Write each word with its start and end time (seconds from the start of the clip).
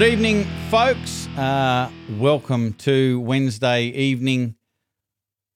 Good 0.00 0.12
evening, 0.12 0.46
folks. 0.70 1.26
Uh, 1.36 1.90
welcome 2.12 2.72
to 2.78 3.20
Wednesday 3.20 3.84
evening 3.88 4.54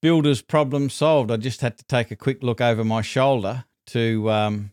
Builders 0.03 0.43
Problem 0.43 0.91
Solved. 0.91 1.31
I 1.31 1.39
just 1.39 1.63
had 1.63 1.79
to 1.79 1.85
take 1.87 2.11
a 2.11 2.17
quick 2.17 2.43
look 2.43 2.61
over 2.61 2.85
my 2.85 3.01
shoulder 3.01 3.65
to 3.87 4.31
um, 4.31 4.73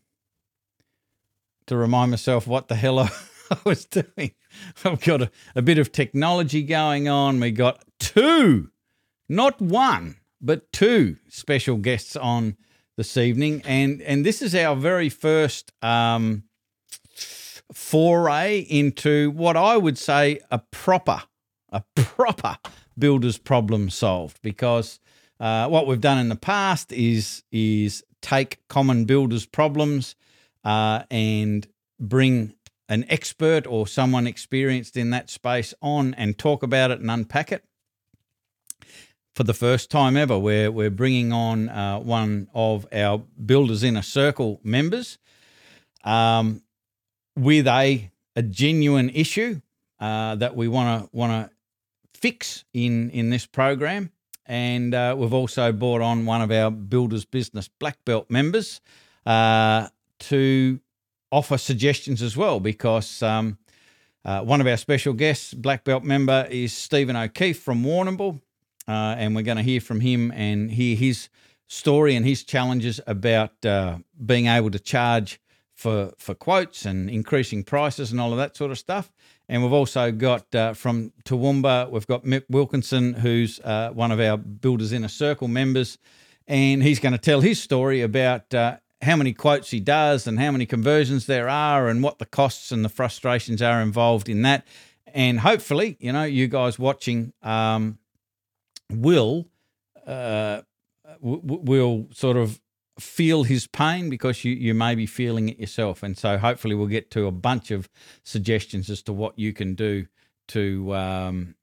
to 1.68 1.74
remind 1.78 2.10
myself 2.10 2.46
what 2.46 2.68
the 2.68 2.74
hell 2.74 2.98
I, 2.98 3.10
was 3.64 3.86
doing. 3.86 4.32
I've 4.84 5.00
got 5.00 5.22
a, 5.22 5.30
a 5.56 5.62
bit 5.62 5.78
of 5.78 5.90
technology 5.90 6.64
going 6.64 7.08
on. 7.08 7.40
We 7.40 7.50
got 7.50 7.82
two, 7.98 8.72
not 9.26 9.58
one, 9.58 10.16
but 10.38 10.70
two 10.74 11.16
special 11.30 11.78
guests 11.78 12.14
on 12.14 12.58
this 12.98 13.16
evening, 13.16 13.62
and 13.64 14.02
and 14.02 14.26
this 14.26 14.42
is 14.42 14.54
our 14.54 14.76
very 14.76 15.08
first 15.08 15.72
um, 15.82 16.42
foray 17.72 18.60
into 18.60 19.30
what 19.30 19.56
I 19.56 19.76
would 19.76 19.98
say 19.98 20.40
a 20.50 20.58
proper, 20.58 21.22
a 21.70 21.82
proper 21.94 22.58
builder's 22.98 23.38
problem 23.38 23.90
solved. 23.90 24.40
Because 24.42 25.00
uh, 25.40 25.68
what 25.68 25.86
we've 25.86 26.00
done 26.00 26.18
in 26.18 26.28
the 26.28 26.36
past 26.36 26.92
is 26.92 27.42
is 27.50 28.04
take 28.20 28.60
common 28.68 29.04
builders' 29.04 29.46
problems 29.46 30.14
uh, 30.64 31.02
and 31.10 31.66
bring 31.98 32.54
an 32.88 33.04
expert 33.08 33.66
or 33.66 33.86
someone 33.86 34.26
experienced 34.26 34.96
in 34.96 35.10
that 35.10 35.30
space 35.30 35.72
on 35.80 36.14
and 36.14 36.38
talk 36.38 36.62
about 36.62 36.90
it 36.90 37.00
and 37.00 37.10
unpack 37.10 37.50
it 37.50 37.64
for 39.34 39.44
the 39.44 39.54
first 39.54 39.90
time 39.90 40.16
ever, 40.16 40.38
we're, 40.38 40.70
we're 40.70 40.90
bringing 40.90 41.32
on 41.32 41.68
uh, 41.68 41.98
one 41.98 42.48
of 42.54 42.86
our 42.92 43.18
Builders 43.18 43.82
Inner 43.82 44.02
Circle 44.02 44.60
members 44.62 45.18
um, 46.04 46.62
with 47.36 47.66
a, 47.66 48.10
a 48.36 48.42
genuine 48.42 49.10
issue 49.10 49.60
uh, 50.00 50.34
that 50.36 50.56
we 50.56 50.68
want 50.68 51.04
to 51.04 51.16
want 51.16 51.32
to 51.32 51.54
fix 52.18 52.64
in, 52.72 53.10
in 53.10 53.30
this 53.30 53.46
program. 53.46 54.10
And 54.46 54.94
uh, 54.94 55.14
we've 55.18 55.32
also 55.32 55.72
brought 55.72 56.02
on 56.02 56.26
one 56.26 56.42
of 56.42 56.50
our 56.50 56.70
Builders 56.70 57.24
Business 57.24 57.68
Black 57.68 58.04
Belt 58.04 58.28
members 58.28 58.80
uh, 59.24 59.88
to 60.18 60.80
offer 61.30 61.56
suggestions 61.56 62.22
as 62.22 62.36
well, 62.36 62.60
because 62.60 63.22
um, 63.22 63.58
uh, 64.24 64.42
one 64.42 64.60
of 64.60 64.66
our 64.66 64.76
special 64.76 65.14
guests, 65.14 65.54
Black 65.54 65.84
Belt 65.84 66.04
member, 66.04 66.46
is 66.50 66.72
Stephen 66.72 67.16
O'Keefe 67.16 67.58
from 67.58 67.82
Warrnambool 67.82 68.40
uh, 68.88 69.14
and 69.18 69.34
we're 69.34 69.42
going 69.42 69.56
to 69.56 69.62
hear 69.62 69.80
from 69.80 70.00
him 70.00 70.32
and 70.32 70.70
hear 70.70 70.96
his 70.96 71.28
story 71.68 72.16
and 72.16 72.26
his 72.26 72.44
challenges 72.44 73.00
about 73.06 73.64
uh, 73.64 73.98
being 74.24 74.46
able 74.46 74.70
to 74.70 74.78
charge 74.78 75.40
for 75.82 76.12
for 76.16 76.34
quotes 76.34 76.86
and 76.86 77.10
increasing 77.10 77.64
prices 77.64 78.12
and 78.12 78.20
all 78.20 78.30
of 78.30 78.38
that 78.38 78.56
sort 78.56 78.70
of 78.70 78.78
stuff. 78.78 79.10
And 79.48 79.62
we've 79.62 79.72
also 79.72 80.12
got 80.12 80.54
uh, 80.54 80.74
from 80.74 81.12
Toowoomba, 81.24 81.90
we've 81.90 82.06
got 82.06 82.24
Mick 82.24 82.44
Wilkinson, 82.48 83.14
who's 83.14 83.58
uh, 83.60 83.90
one 83.92 84.12
of 84.12 84.20
our 84.20 84.36
Builders 84.36 84.92
Inner 84.92 85.08
Circle 85.08 85.48
members, 85.48 85.98
and 86.46 86.82
he's 86.82 87.00
going 87.00 87.12
to 87.12 87.18
tell 87.18 87.40
his 87.40 87.60
story 87.60 88.00
about 88.00 88.54
uh, 88.54 88.76
how 89.02 89.16
many 89.16 89.32
quotes 89.32 89.72
he 89.72 89.80
does 89.80 90.28
and 90.28 90.38
how 90.38 90.52
many 90.52 90.66
conversions 90.66 91.26
there 91.26 91.48
are 91.48 91.88
and 91.88 92.02
what 92.02 92.18
the 92.18 92.26
costs 92.26 92.70
and 92.70 92.84
the 92.84 92.88
frustrations 92.88 93.60
are 93.60 93.82
involved 93.82 94.28
in 94.28 94.42
that. 94.42 94.64
And 95.08 95.40
hopefully, 95.40 95.96
you 95.98 96.12
know, 96.12 96.24
you 96.24 96.46
guys 96.46 96.78
watching 96.78 97.32
um, 97.42 97.98
will 98.88 99.48
uh, 100.06 100.62
will 101.20 102.08
sort 102.12 102.36
of 102.36 102.60
feel 102.98 103.44
his 103.44 103.66
pain 103.66 104.10
because 104.10 104.44
you, 104.44 104.52
you 104.52 104.74
may 104.74 104.94
be 104.94 105.06
feeling 105.06 105.48
it 105.48 105.58
yourself. 105.58 106.02
And 106.02 106.16
so 106.16 106.38
hopefully 106.38 106.74
we'll 106.74 106.86
get 106.86 107.10
to 107.12 107.26
a 107.26 107.32
bunch 107.32 107.70
of 107.70 107.88
suggestions 108.22 108.90
as 108.90 109.02
to 109.02 109.12
what 109.12 109.38
you 109.38 109.52
can 109.52 109.74
do 109.74 110.06
to 110.48 110.94
um, 110.94 111.54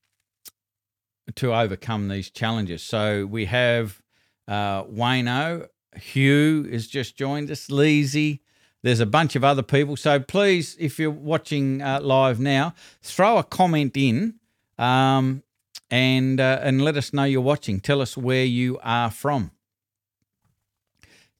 to 1.35 1.53
overcome 1.53 2.07
these 2.07 2.29
challenges. 2.29 2.81
So 2.81 3.25
we 3.25 3.45
have 3.45 4.01
uh, 4.47 4.83
Wayno, 4.85 5.67
Hugh 5.95 6.67
has 6.71 6.87
just 6.87 7.15
joined 7.15 7.51
us, 7.51 7.67
Leezy. 7.67 8.39
There's 8.81 8.99
a 8.99 9.05
bunch 9.05 9.35
of 9.35 9.43
other 9.43 9.61
people. 9.61 9.97
So 9.97 10.19
please, 10.19 10.75
if 10.79 10.97
you're 10.97 11.11
watching 11.11 11.81
uh, 11.81 11.99
live 12.01 12.39
now, 12.39 12.73
throw 13.01 13.37
a 13.37 13.43
comment 13.43 13.95
in. 13.95 14.35
Um, 14.77 15.43
and 15.91 16.39
uh, 16.39 16.59
and 16.61 16.81
let 16.81 16.97
us 16.97 17.13
know 17.13 17.23
you're 17.23 17.41
watching. 17.41 17.79
Tell 17.79 18.01
us 18.01 18.15
where 18.15 18.45
you 18.45 18.79
are 18.83 19.09
from. 19.09 19.51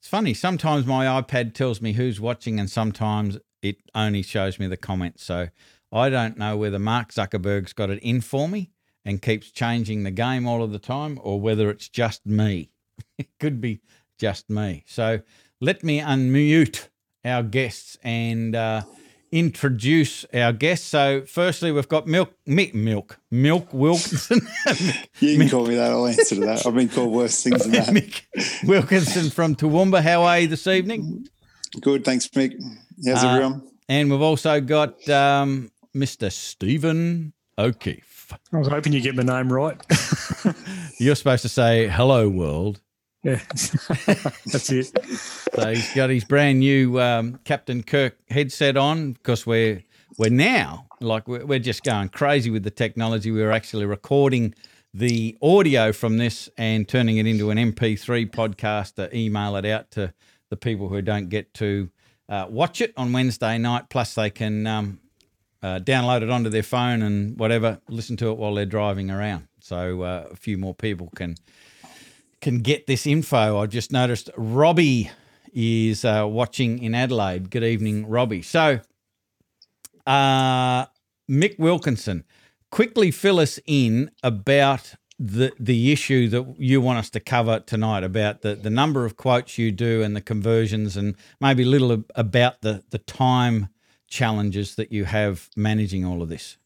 It's 0.00 0.08
funny. 0.08 0.32
Sometimes 0.32 0.86
my 0.86 1.04
iPad 1.20 1.52
tells 1.52 1.82
me 1.82 1.92
who's 1.92 2.18
watching, 2.18 2.58
and 2.58 2.70
sometimes 2.70 3.36
it 3.60 3.76
only 3.94 4.22
shows 4.22 4.58
me 4.58 4.66
the 4.66 4.78
comments. 4.78 5.22
So 5.22 5.50
I 5.92 6.08
don't 6.08 6.38
know 6.38 6.56
whether 6.56 6.78
Mark 6.78 7.12
Zuckerberg's 7.12 7.74
got 7.74 7.90
it 7.90 7.98
in 7.98 8.22
for 8.22 8.48
me 8.48 8.70
and 9.04 9.20
keeps 9.20 9.50
changing 9.50 10.02
the 10.02 10.10
game 10.10 10.46
all 10.46 10.62
of 10.62 10.72
the 10.72 10.78
time, 10.78 11.20
or 11.22 11.38
whether 11.38 11.68
it's 11.68 11.86
just 11.86 12.24
me. 12.24 12.70
it 13.18 13.28
could 13.38 13.60
be 13.60 13.82
just 14.16 14.48
me. 14.48 14.84
So 14.86 15.20
let 15.60 15.84
me 15.84 16.00
unmute 16.00 16.88
our 17.22 17.42
guests 17.42 17.98
and. 18.02 18.56
Uh, 18.56 18.82
introduce 19.32 20.24
our 20.34 20.52
guests. 20.52 20.86
So, 20.86 21.22
firstly, 21.22 21.72
we've 21.72 21.88
got 21.88 22.06
Milk, 22.06 22.34
Mick, 22.46 22.74
Milk, 22.74 23.18
Milk 23.30 23.72
Wilkinson. 23.72 24.40
you 25.20 25.38
can 25.38 25.48
call 25.48 25.66
me 25.66 25.76
that. 25.76 25.92
I'll 25.92 26.06
answer 26.06 26.34
to 26.36 26.40
that. 26.42 26.66
I've 26.66 26.74
been 26.74 26.88
called 26.88 27.12
worse 27.12 27.42
things 27.42 27.62
than 27.62 27.72
that. 27.72 27.88
Mick 27.88 28.22
Wilkinson 28.66 29.30
from 29.30 29.54
Toowoomba. 29.54 30.02
How 30.02 30.22
are 30.22 30.40
you 30.40 30.48
this 30.48 30.66
evening? 30.66 31.26
Good, 31.80 32.04
thanks, 32.04 32.28
Mick. 32.28 32.54
How's 33.06 33.24
uh, 33.24 33.28
everyone? 33.28 33.68
And 33.88 34.10
we've 34.10 34.20
also 34.20 34.60
got 34.60 35.08
um, 35.08 35.70
Mr. 35.94 36.30
Stephen 36.30 37.32
O'Keefe. 37.58 38.34
I 38.52 38.58
was 38.58 38.68
hoping 38.68 38.92
you'd 38.92 39.02
get 39.02 39.16
my 39.16 39.22
name 39.22 39.52
right. 39.52 39.76
You're 40.98 41.16
supposed 41.16 41.42
to 41.42 41.48
say 41.48 41.88
"Hello, 41.88 42.28
world." 42.28 42.80
Yeah, 43.22 43.40
that's 43.50 44.70
it. 44.70 44.96
So 45.60 45.74
he's 45.74 45.92
got 45.92 46.08
his 46.08 46.24
brand 46.24 46.60
new 46.60 46.98
um, 46.98 47.38
Captain 47.44 47.82
Kirk 47.82 48.16
headset 48.30 48.78
on 48.78 49.12
because 49.12 49.46
we're 49.46 49.82
we're 50.16 50.30
now 50.30 50.86
like 51.02 51.28
we're, 51.28 51.44
we're 51.44 51.58
just 51.58 51.84
going 51.84 52.08
crazy 52.08 52.48
with 52.48 52.62
the 52.62 52.70
technology. 52.70 53.30
We're 53.30 53.50
actually 53.50 53.84
recording 53.84 54.54
the 54.94 55.36
audio 55.42 55.92
from 55.92 56.16
this 56.16 56.48
and 56.56 56.88
turning 56.88 57.18
it 57.18 57.26
into 57.26 57.50
an 57.50 57.58
MP3 57.58 58.30
podcast 58.30 58.94
to 58.94 59.14
email 59.14 59.54
it 59.56 59.66
out 59.66 59.90
to 59.90 60.14
the 60.48 60.56
people 60.56 60.88
who 60.88 61.02
don't 61.02 61.28
get 61.28 61.52
to 61.54 61.90
uh, 62.30 62.46
watch 62.48 62.80
it 62.80 62.94
on 62.96 63.12
Wednesday 63.12 63.58
night. 63.58 63.90
Plus, 63.90 64.14
they 64.14 64.30
can 64.30 64.66
um, 64.66 64.98
uh, 65.62 65.78
download 65.78 66.22
it 66.22 66.30
onto 66.30 66.48
their 66.48 66.62
phone 66.62 67.02
and 67.02 67.38
whatever, 67.38 67.82
listen 67.86 68.16
to 68.16 68.30
it 68.30 68.38
while 68.38 68.54
they're 68.54 68.64
driving 68.64 69.10
around. 69.10 69.46
So 69.60 70.00
uh, 70.00 70.28
a 70.30 70.36
few 70.36 70.56
more 70.56 70.74
people 70.74 71.10
can 71.14 71.36
can 72.40 72.60
get 72.60 72.86
this 72.86 73.06
info. 73.06 73.58
I 73.58 73.66
just 73.66 73.92
noticed 73.92 74.30
Robbie 74.34 75.10
is 75.52 76.04
uh, 76.04 76.26
watching 76.28 76.82
in 76.82 76.94
Adelaide. 76.94 77.50
Good 77.50 77.64
evening, 77.64 78.06
Robbie. 78.06 78.42
So, 78.42 78.80
uh, 80.06 80.86
Mick 81.30 81.58
Wilkinson, 81.58 82.24
quickly 82.70 83.10
fill 83.10 83.38
us 83.38 83.58
in 83.66 84.10
about 84.22 84.94
the 85.18 85.52
the 85.60 85.92
issue 85.92 86.28
that 86.28 86.54
you 86.58 86.80
want 86.80 86.98
us 86.98 87.10
to 87.10 87.20
cover 87.20 87.60
tonight 87.60 88.02
about 88.02 88.40
the, 88.40 88.54
the 88.54 88.70
number 88.70 89.04
of 89.04 89.16
quotes 89.16 89.58
you 89.58 89.70
do 89.70 90.02
and 90.02 90.16
the 90.16 90.20
conversions 90.20 90.96
and 90.96 91.14
maybe 91.40 91.62
a 91.62 91.66
little 91.66 92.04
about 92.14 92.62
the, 92.62 92.82
the 92.88 92.98
time 92.98 93.68
challenges 94.08 94.76
that 94.76 94.90
you 94.90 95.04
have 95.04 95.50
managing 95.54 96.06
all 96.06 96.22
of 96.22 96.30
this. 96.30 96.56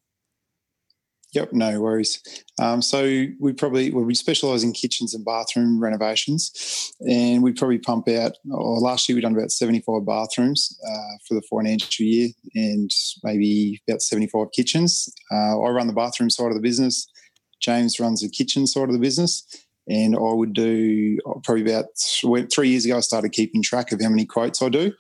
Yep, 1.35 1.53
no 1.53 1.81
worries. 1.81 2.23
Um, 2.63 2.81
so 2.81 3.27
we 3.41 3.53
probably 3.53 3.91
well, 3.91 4.05
we 4.05 4.15
specialise 4.15 4.63
in 4.63 4.73
kitchens 4.73 5.15
and 5.15 5.25
bathroom 5.25 5.81
renovations, 5.83 6.93
and 7.01 7.43
we 7.43 7.53
probably 7.53 7.79
pump 7.79 8.09
out. 8.09 8.39
Or 8.53 8.79
last 8.79 9.09
year 9.09 9.17
we 9.17 9.23
done 9.23 9.35
about 9.35 9.51
seventy-five 9.51 10.07
bathrooms 10.07 10.79
uh, 10.89 11.17
for 11.27 11.35
the 11.35 11.43
financial 11.51 12.07
year, 12.07 12.29
and 12.55 12.89
maybe 13.25 13.83
about 13.89 14.01
seventy-five 14.01 14.53
kitchens. 14.55 15.13
Uh, 15.33 15.61
I 15.61 15.71
run 15.71 15.89
the 15.89 15.93
bathroom 15.93 16.31
side 16.31 16.49
of 16.49 16.55
the 16.55 16.61
business. 16.61 17.09
James 17.61 17.99
runs 17.99 18.21
the 18.21 18.29
kitchen 18.29 18.67
side 18.69 18.89
of 18.89 18.93
the 18.93 19.01
business, 19.01 19.45
and 19.89 20.15
I 20.15 20.33
would 20.33 20.53
do 20.53 21.19
probably 21.43 21.63
about 21.63 21.87
three 22.55 22.69
years 22.69 22.85
ago. 22.85 22.99
I 22.99 23.01
started 23.01 23.33
keeping 23.33 23.61
track 23.61 23.91
of 23.91 24.01
how 24.01 24.09
many 24.09 24.25
quotes 24.25 24.63
I 24.63 24.69
do, 24.69 24.93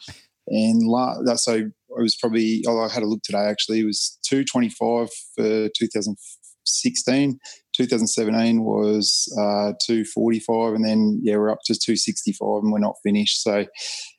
and 0.48 0.82
la- 0.82 1.36
so 1.36 1.70
it 1.98 2.02
was 2.02 2.16
probably 2.16 2.64
oh, 2.66 2.80
I 2.80 2.88
had 2.88 3.02
a 3.02 3.06
look 3.06 3.22
today 3.22 3.46
actually. 3.46 3.80
It 3.80 3.86
was 3.86 4.18
two 4.26 4.44
twenty 4.44 4.70
five 4.70 5.08
for 5.36 5.68
two 5.76 5.88
thousand 5.92 6.16
sixteen. 6.64 7.38
2017 7.76 8.62
was 8.62 9.26
uh, 9.38 9.74
245 9.84 10.74
and 10.74 10.84
then 10.84 11.20
yeah 11.22 11.36
we're 11.36 11.50
up 11.50 11.58
to 11.64 11.74
265 11.74 12.62
and 12.62 12.72
we're 12.72 12.78
not 12.78 12.94
finished 13.02 13.42
so 13.42 13.66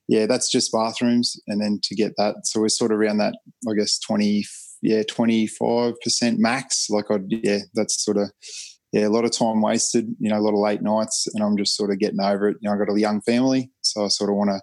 yeah 0.07 0.25
that's 0.25 0.51
just 0.51 0.71
bathrooms 0.71 1.39
and 1.47 1.61
then 1.61 1.79
to 1.83 1.95
get 1.95 2.11
that 2.17 2.35
so 2.43 2.59
we're 2.59 2.69
sort 2.69 2.91
of 2.91 2.99
around 2.99 3.17
that 3.17 3.35
i 3.69 3.73
guess 3.73 3.97
20 3.99 4.43
yeah 4.81 5.03
25% 5.03 5.93
max 6.37 6.87
like 6.89 7.05
i 7.09 7.17
yeah 7.29 7.59
that's 7.73 8.03
sort 8.03 8.17
of 8.17 8.29
yeah 8.91 9.07
a 9.07 9.09
lot 9.09 9.25
of 9.25 9.31
time 9.31 9.61
wasted 9.61 10.05
you 10.19 10.29
know 10.29 10.37
a 10.37 10.41
lot 10.41 10.53
of 10.53 10.59
late 10.59 10.81
nights 10.81 11.25
and 11.33 11.43
i'm 11.43 11.57
just 11.57 11.75
sort 11.75 11.91
of 11.91 11.99
getting 11.99 12.21
over 12.21 12.49
it 12.49 12.57
you 12.61 12.69
know 12.69 12.75
i 12.75 12.77
got 12.77 12.93
a 12.93 12.99
young 12.99 13.21
family 13.21 13.71
so 13.81 14.03
i 14.03 14.07
sort 14.07 14.29
of 14.29 14.35
want 14.35 14.49
to 14.49 14.59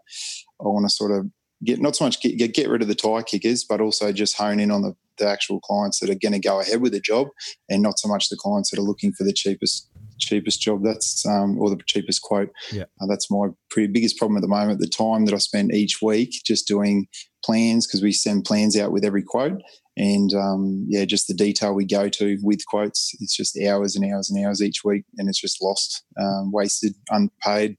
i 0.60 0.68
want 0.68 0.84
to 0.84 0.90
sort 0.90 1.10
of 1.10 1.26
get 1.64 1.80
not 1.80 1.96
so 1.96 2.04
much 2.04 2.20
get, 2.20 2.54
get 2.54 2.68
rid 2.68 2.82
of 2.82 2.88
the 2.88 2.94
tie 2.94 3.22
kickers, 3.22 3.64
but 3.64 3.80
also 3.80 4.12
just 4.12 4.36
hone 4.36 4.60
in 4.60 4.70
on 4.70 4.82
the 4.82 4.94
the 5.18 5.28
actual 5.28 5.60
clients 5.60 6.00
that 6.00 6.08
are 6.08 6.14
going 6.14 6.32
to 6.32 6.38
go 6.38 6.60
ahead 6.60 6.80
with 6.80 6.92
the 6.92 7.00
job, 7.00 7.28
and 7.68 7.82
not 7.82 7.98
so 7.98 8.08
much 8.08 8.28
the 8.28 8.36
clients 8.36 8.70
that 8.70 8.78
are 8.78 8.84
looking 8.84 9.12
for 9.12 9.24
the 9.24 9.32
cheapest 9.32 9.88
cheapest 10.18 10.60
job. 10.60 10.82
That's 10.82 11.24
um, 11.26 11.58
or 11.58 11.70
the 11.70 11.78
cheapest 11.86 12.22
quote. 12.22 12.50
Yeah. 12.72 12.84
Uh, 13.00 13.06
that's 13.08 13.30
my 13.30 13.48
pretty 13.70 13.92
biggest 13.92 14.18
problem 14.18 14.36
at 14.36 14.42
the 14.42 14.48
moment. 14.48 14.80
The 14.80 14.88
time 14.88 15.24
that 15.26 15.34
I 15.34 15.38
spend 15.38 15.74
each 15.74 16.00
week 16.02 16.30
just 16.44 16.66
doing 16.66 17.06
plans 17.44 17.86
because 17.86 18.02
we 18.02 18.12
send 18.12 18.44
plans 18.44 18.78
out 18.78 18.92
with 18.92 19.04
every 19.04 19.22
quote, 19.22 19.60
and 19.96 20.32
um, 20.34 20.86
yeah, 20.88 21.04
just 21.04 21.28
the 21.28 21.34
detail 21.34 21.74
we 21.74 21.84
go 21.84 22.08
to 22.08 22.38
with 22.42 22.64
quotes. 22.66 23.14
It's 23.20 23.36
just 23.36 23.58
hours 23.60 23.96
and 23.96 24.10
hours 24.10 24.30
and 24.30 24.44
hours 24.44 24.62
each 24.62 24.82
week, 24.84 25.04
and 25.18 25.28
it's 25.28 25.40
just 25.40 25.62
lost, 25.62 26.04
um, 26.20 26.50
wasted, 26.52 26.94
unpaid. 27.10 27.76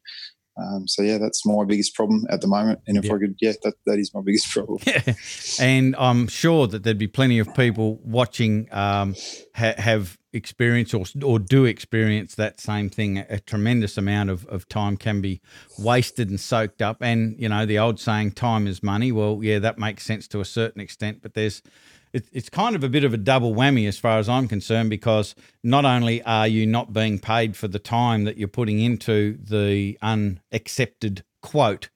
Um, 0.56 0.88
so 0.88 1.02
yeah, 1.02 1.18
that's 1.18 1.46
my 1.46 1.64
biggest 1.66 1.96
problem 1.96 2.26
at 2.30 2.42
the 2.42 2.48
moment. 2.48 2.80
And 2.88 2.98
if 2.98 3.06
Yeah. 3.06 3.14
I 3.14 3.18
could, 3.18 3.36
yeah, 3.42 3.54
that, 3.64 3.74
that 3.86 4.00
is 4.00 4.14
my 4.14 4.22
biggest 4.24 4.50
problem. 4.54 4.80
Yeah. 4.86 5.14
And 5.60 5.96
I'm 5.98 6.28
sure 6.28 6.68
that 6.68 6.84
there'd 6.84 6.98
be 6.98 7.08
plenty 7.08 7.40
of 7.40 7.54
people 7.56 8.00
watching 8.04 8.68
um, 8.72 9.16
ha- 9.56 9.76
have 9.78 10.18
experience 10.32 10.94
or, 10.94 11.06
or 11.24 11.38
do 11.40 11.66
experience 11.66 12.36
that 12.36 12.60
same 12.60 12.90
thing. 12.90 13.20
A 13.20 13.40
tremendous 13.40 13.98
amount 13.98 14.30
of, 14.32 14.46
of 14.48 14.68
time 14.68 14.98
can 14.98 15.22
be 15.22 15.42
wasted 15.78 16.30
and 16.30 16.40
soaked 16.40 16.82
up. 16.82 16.98
And, 17.02 17.40
you 17.40 17.50
know, 17.50 17.66
the 17.66 17.78
old 17.80 18.00
saying, 18.00 18.32
time 18.32 18.68
is 18.68 18.82
money. 18.82 19.12
Well, 19.12 19.40
yeah, 19.44 19.60
that 19.60 19.78
makes 19.78 20.04
sense 20.04 20.28
to 20.30 20.40
a 20.40 20.46
certain 20.46 20.82
extent, 20.82 21.20
but 21.22 21.34
there's 21.36 21.62
it, 22.14 22.28
it's 22.32 22.50
kind 22.50 22.76
of 22.76 22.84
a 22.84 22.90
bit 22.90 23.04
of 23.04 23.14
a 23.14 23.18
double 23.18 23.54
whammy 23.54 23.88
as 23.88 23.98
far 23.98 24.20
as 24.20 24.30
I'm 24.30 24.48
concerned 24.48 24.90
because 24.90 25.36
not 25.64 25.84
only 25.84 26.22
are 26.24 26.48
you 26.48 26.66
not 26.66 26.94
being 26.94 27.20
paid 27.20 27.58
for 27.58 27.68
the 27.68 27.80
time 27.80 28.24
that 28.26 28.38
you're 28.38 28.48
putting 28.48 28.80
into 28.80 29.38
the 29.44 29.98
unaccepted 30.02 31.24
quote, 31.42 31.90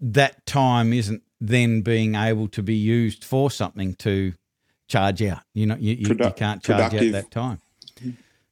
that 0.00 0.44
time 0.44 0.92
isn't 0.92 1.22
then 1.40 1.82
being 1.82 2.16
able 2.16 2.48
to 2.48 2.62
be 2.62 2.74
used 2.74 3.24
for 3.24 3.50
something 3.50 3.94
to 3.94 4.34
charge 4.88 5.22
out. 5.22 5.42
You 5.54 5.66
know, 5.66 5.76
you, 5.76 5.94
you, 5.94 6.08
you 6.08 6.32
can't 6.32 6.62
charge 6.62 6.94
out 6.94 7.12
that 7.12 7.30
time. 7.30 7.60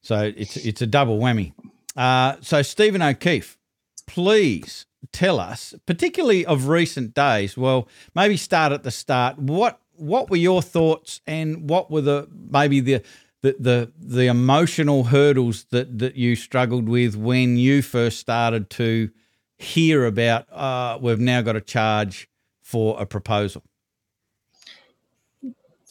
So 0.01 0.33
it's 0.37 0.57
it's 0.57 0.81
a 0.81 0.87
double 0.87 1.19
whammy. 1.19 1.53
Uh, 1.97 2.37
so 2.41 2.63
Stephen 2.63 3.03
O'Keefe, 3.03 3.59
please 4.07 4.87
tell 5.13 5.41
us, 5.41 5.75
particularly 5.85 6.47
of 6.47 6.69
recent 6.69 7.13
days. 7.13 7.57
Well, 7.57 7.89
maybe 8.15 8.37
start 8.37 8.73
at 8.73 8.85
the 8.85 8.91
start. 8.91 9.39
What 9.39 9.81
what 9.99 10.31
were 10.31 10.37
your 10.37 10.63
thoughts, 10.63 11.21
and 11.27 11.69
what 11.69 11.91
were 11.91 12.01
the 12.01 12.29
maybe 12.51 12.81
the 12.81 13.03
the 13.43 13.57
the, 13.59 13.93
the 13.99 14.27
emotional 14.27 15.05
hurdles 15.05 15.65
that 15.71 15.99
that 15.99 16.17
you 16.17 16.37
struggled 16.37 16.89
with 16.89 17.17
when 17.17 17.57
you 17.57 17.83
first 17.83 18.19
started 18.19 18.71
to 18.71 19.11
hear 19.59 20.07
about 20.07 20.47
uh, 20.53 20.99
we've 21.01 21.21
now 21.21 21.43
got 21.43 21.57
a 21.57 21.61
charge 21.61 22.29
for 22.63 23.01
a 23.01 23.07
proposal. 23.07 23.63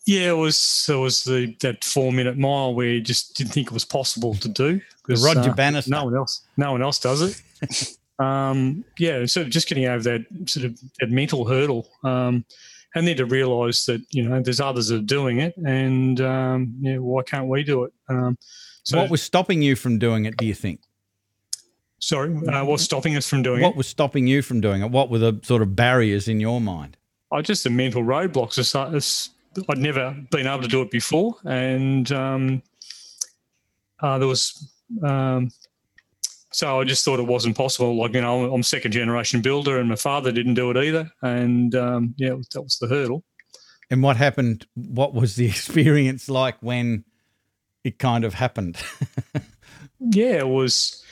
Yeah, 0.06 0.30
it 0.30 0.38
was 0.38 0.88
it 0.90 0.96
was 0.96 1.26
the 1.26 1.56
that 1.60 1.84
four 1.84 2.14
minute 2.14 2.38
mile 2.38 2.74
where 2.74 2.88
you 2.88 3.02
just 3.02 3.36
didn't 3.36 3.52
think 3.52 3.68
it 3.68 3.74
was 3.74 3.84
possible 3.84 4.36
to 4.36 4.48
do. 4.48 4.80
The 5.06 5.16
Roger 5.16 5.50
uh, 5.50 5.54
Bannister. 5.54 5.92
No 5.92 6.06
one 6.06 6.16
else. 6.16 6.42
No 6.56 6.72
one 6.72 6.82
else 6.82 7.00
does 7.00 7.22
it. 7.22 7.98
um, 8.24 8.86
yeah, 8.98 9.26
so 9.26 9.44
just 9.44 9.68
getting 9.68 9.86
over 9.86 10.04
that 10.04 10.50
sort 10.50 10.66
of 10.66 10.80
that 11.00 11.10
mental 11.10 11.46
hurdle, 11.46 11.90
um, 12.04 12.46
and 12.96 13.08
then 13.08 13.18
to 13.18 13.26
realise 13.26 13.86
that 13.86 14.02
you 14.12 14.28
know 14.28 14.42
there's 14.42 14.60
others 14.60 14.88
that 14.88 14.98
are 14.98 15.06
doing 15.06 15.40
it, 15.40 15.56
and 15.58 16.20
um, 16.22 16.76
yeah, 16.80 16.98
why 16.98 17.24
can't 17.24 17.48
we 17.48 17.64
do 17.64 17.84
it? 17.84 17.94
Um, 18.10 18.38
so, 18.84 18.98
what 18.98 19.10
was 19.10 19.22
stopping 19.22 19.62
you 19.62 19.76
from 19.76 20.00
doing 20.00 20.26
it? 20.26 20.38
Do 20.38 20.46
you 20.46 20.54
think? 20.54 20.82
sorry, 22.00 22.36
uh, 22.48 22.64
what's 22.64 22.84
stopping 22.84 23.16
us 23.16 23.28
from 23.28 23.44
doing 23.44 23.62
What 23.62 23.70
it? 23.70 23.72
What 23.72 23.78
was 23.78 23.88
stopping 23.88 24.28
you 24.28 24.42
from 24.42 24.62
doing 24.62 24.82
it? 24.82 24.92
What 24.92 25.10
were 25.10 25.18
the 25.18 25.40
sort 25.44 25.62
of 25.62 25.76
barriers 25.76 26.28
in 26.28 26.40
your 26.40 26.62
mind? 26.62 26.98
I 27.32 27.42
just 27.42 27.64
the 27.64 27.70
mental 27.70 28.04
roadblocks. 28.04 28.76
Uh, 28.76 28.96
it's, 28.96 29.32
I'd 29.70 29.78
never 29.78 30.16
been 30.32 30.48
able 30.48 30.62
to 30.62 30.68
do 30.68 30.82
it 30.82 30.92
before, 30.92 31.36
and 31.46 32.12
um, 32.12 32.62
uh, 34.00 34.18
there 34.18 34.28
was. 34.28 34.72
Um, 35.04 35.52
so 36.58 36.80
I 36.80 36.86
just 36.86 37.06
thought 37.06 37.20
it 37.20 37.28
wasn't 37.28 37.56
possible. 37.56 37.96
Like 37.96 38.16
you 38.16 38.22
know, 38.22 38.52
I'm 38.52 38.64
second 38.64 38.92
generation 38.92 39.42
builder, 39.42 39.78
and 39.78 39.90
my 39.90 39.96
father 39.96 40.32
didn't 40.32 40.56
do 40.56 40.72
it 40.72 40.78
either, 40.78 41.12
and 41.22 41.76
um, 41.76 42.16
yeah, 42.18 42.34
that 42.54 42.62
was 42.64 42.80
the 42.80 42.88
hurdle. 42.88 43.24
And 43.92 44.02
what 44.02 44.18
happened? 44.18 44.66
What 44.74 45.14
was 45.14 45.36
the 45.36 45.46
experience 45.50 46.28
like 46.28 46.58
when 46.62 47.06
it 47.84 48.00
kind 48.00 48.26
of 48.26 48.34
happened? 48.34 48.78
Yeah, 50.00 50.36
it 50.36 50.48
was, 50.48 51.04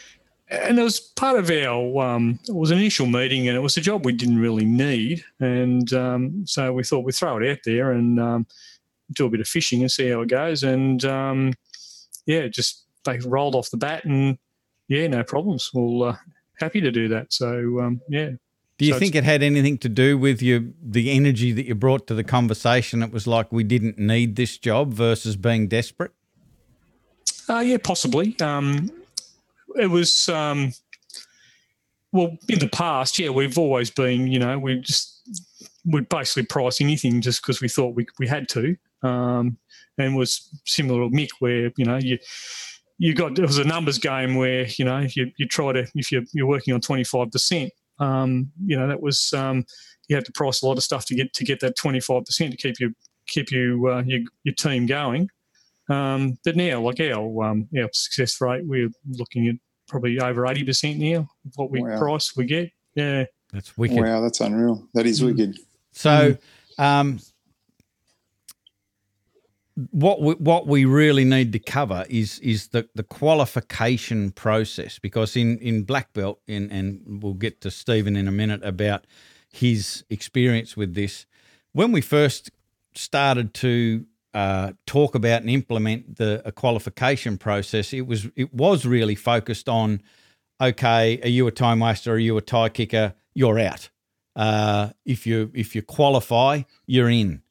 and 0.47 0.77
it 0.77 0.83
was 0.83 0.99
part 0.99 1.39
of 1.39 1.49
our. 1.49 2.03
Um, 2.03 2.39
it 2.47 2.53
was 2.53 2.69
an 2.69 2.77
initial 2.77 3.07
meeting, 3.07 3.47
and 3.47 3.57
it 3.57 3.61
was 3.61 3.77
a 3.77 3.81
job 3.81 4.05
we 4.05 4.13
didn't 4.13 4.37
really 4.37 4.63
need, 4.63 5.23
and 5.39 5.91
um, 5.91 6.45
so 6.45 6.71
we 6.71 6.83
thought 6.83 7.03
we'd 7.03 7.15
throw 7.15 7.37
it 7.37 7.49
out 7.49 7.57
there 7.65 7.91
and 7.91 8.19
um, 8.19 8.45
do 9.11 9.25
a 9.25 9.29
bit 9.29 9.39
of 9.39 9.47
fishing 9.47 9.81
and 9.81 9.91
see 9.91 10.09
how 10.09 10.21
it 10.21 10.29
goes. 10.29 10.61
And 10.61 11.03
um, 11.03 11.53
yeah, 12.27 12.47
just 12.47 12.85
they 13.05 13.17
rolled 13.17 13.55
off 13.55 13.71
the 13.71 13.77
bat, 13.77 14.05
and 14.05 14.37
yeah, 14.87 15.07
no 15.07 15.23
problems. 15.23 15.71
Well, 15.73 16.09
uh, 16.09 16.15
happy 16.59 16.81
to 16.81 16.91
do 16.91 17.07
that. 17.09 17.33
So 17.33 17.79
um, 17.79 18.01
yeah, 18.09 18.31
Do 18.77 18.85
you 18.85 18.93
So 18.93 18.99
think 18.99 19.15
it 19.15 19.23
had 19.23 19.43
anything 19.43 19.77
to 19.79 19.89
do 19.89 20.17
with 20.17 20.41
you, 20.41 20.73
the 20.81 21.11
energy 21.11 21.51
that 21.51 21.65
you 21.65 21.75
brought 21.75 22.07
to 22.07 22.13
the 22.13 22.23
conversation? 22.23 23.03
It 23.03 23.11
was 23.11 23.25
like 23.27 23.51
we 23.51 23.63
didn't 23.63 23.97
need 23.97 24.35
this 24.35 24.57
job 24.57 24.93
versus 24.93 25.35
being 25.35 25.67
desperate. 25.67 26.11
Uh, 27.47 27.59
yeah, 27.59 27.77
possibly. 27.83 28.35
Um, 28.41 28.91
it 29.75 29.87
was 29.87 30.29
um, 30.29 30.73
well 32.11 32.37
in 32.49 32.59
the 32.59 32.69
past. 32.69 33.19
Yeah, 33.19 33.29
we've 33.29 33.57
always 33.57 33.91
been. 33.91 34.27
You 34.27 34.39
know, 34.39 34.57
we 34.57 34.79
just 34.79 35.21
we 35.85 36.01
basically 36.01 36.45
price 36.45 36.81
anything 36.81 37.21
just 37.21 37.41
because 37.41 37.61
we 37.61 37.69
thought 37.69 37.95
we 37.95 38.07
we 38.19 38.27
had 38.27 38.49
to. 38.49 38.75
Um, 39.03 39.57
and 39.97 40.15
was 40.15 40.49
similar 40.65 41.07
to 41.07 41.15
Mick, 41.15 41.29
where 41.39 41.71
you 41.77 41.85
know 41.85 41.97
you 41.97 42.17
you 42.97 43.13
got 43.13 43.37
it 43.37 43.41
was 43.41 43.57
a 43.57 43.63
numbers 43.63 43.97
game 43.97 44.35
where 44.35 44.65
you 44.77 44.85
know 44.85 44.99
you 45.15 45.31
you 45.37 45.47
try 45.47 45.71
to 45.73 45.85
if 45.95 46.11
you're 46.11 46.23
you're 46.33 46.47
working 46.47 46.73
on 46.73 46.81
twenty 46.81 47.03
five 47.03 47.31
percent. 47.31 47.71
Um, 47.99 48.51
you 48.65 48.77
know 48.77 48.87
that 48.87 49.01
was 49.01 49.31
um, 49.33 49.65
you 50.07 50.15
had 50.15 50.25
to 50.25 50.31
price 50.33 50.61
a 50.61 50.67
lot 50.67 50.77
of 50.77 50.83
stuff 50.83 51.05
to 51.07 51.15
get 51.15 51.33
to 51.33 51.43
get 51.45 51.59
that 51.61 51.75
twenty 51.75 51.99
five 51.99 52.25
percent 52.25 52.51
to 52.51 52.57
keep 52.57 52.79
you 52.79 52.93
keep 53.27 53.51
you 53.51 53.87
uh, 53.91 54.03
your, 54.05 54.21
your 54.43 54.53
team 54.55 54.85
going. 54.85 55.29
Um, 55.89 56.37
but 56.43 56.55
now, 56.55 56.81
like 56.81 56.99
our 56.99 57.43
um, 57.43 57.67
our 57.77 57.89
success 57.93 58.39
rate, 58.41 58.65
we're 58.65 58.89
looking 59.11 59.47
at 59.47 59.55
probably 59.87 60.19
over 60.19 60.45
eighty 60.47 60.63
percent 60.63 60.97
now. 60.99 61.19
of 61.45 61.51
What 61.55 61.71
we 61.71 61.81
Wow. 61.81 61.97
price, 61.99 62.35
we 62.35 62.45
get. 62.45 62.71
Yeah, 62.95 63.25
That's 63.51 63.77
wicked. 63.77 63.97
Wow, 63.97 64.21
that's 64.21 64.39
unreal. 64.39 64.87
That 64.93 65.05
is 65.05 65.21
Mm. 65.21 65.25
wicked. 65.25 65.57
So, 65.91 66.37
um, 66.77 67.19
what 69.91 70.21
we, 70.21 70.33
what 70.35 70.67
we 70.67 70.85
really 70.85 71.25
need 71.25 71.51
to 71.51 71.59
cover 71.59 72.05
is 72.09 72.39
is 72.39 72.69
the, 72.69 72.87
the 72.95 73.03
qualification 73.03 74.31
process 74.31 74.99
because 74.99 75.35
in 75.35 75.57
in 75.59 75.83
black 75.83 76.13
belt 76.13 76.39
in, 76.47 76.71
and 76.71 77.21
we'll 77.21 77.33
get 77.33 77.61
to 77.61 77.71
Stephen 77.71 78.15
in 78.15 78.27
a 78.27 78.31
minute 78.31 78.63
about 78.63 79.05
his 79.51 80.03
experience 80.09 80.77
with 80.77 80.93
this. 80.93 81.25
When 81.73 81.91
we 81.91 82.01
first 82.01 82.51
started 82.93 83.53
to 83.55 84.05
uh, 84.33 84.73
talk 84.85 85.15
about 85.15 85.41
and 85.41 85.49
implement 85.49 86.17
the 86.17 86.53
qualification 86.55 87.37
process, 87.37 87.91
it 87.91 88.07
was 88.07 88.27
it 88.35 88.53
was 88.53 88.85
really 88.85 89.15
focused 89.15 89.67
on 89.67 90.01
okay, 90.61 91.19
are 91.21 91.27
you 91.27 91.47
a 91.47 91.51
time 91.51 91.79
waster? 91.79 92.13
Are 92.13 92.17
you 92.17 92.37
a 92.37 92.41
tie 92.41 92.69
kicker? 92.69 93.13
You're 93.33 93.59
out. 93.59 93.89
Uh, 94.37 94.91
if 95.05 95.27
you 95.27 95.51
if 95.53 95.75
you 95.75 95.81
qualify, 95.81 96.61
you're 96.85 97.09
in. 97.09 97.41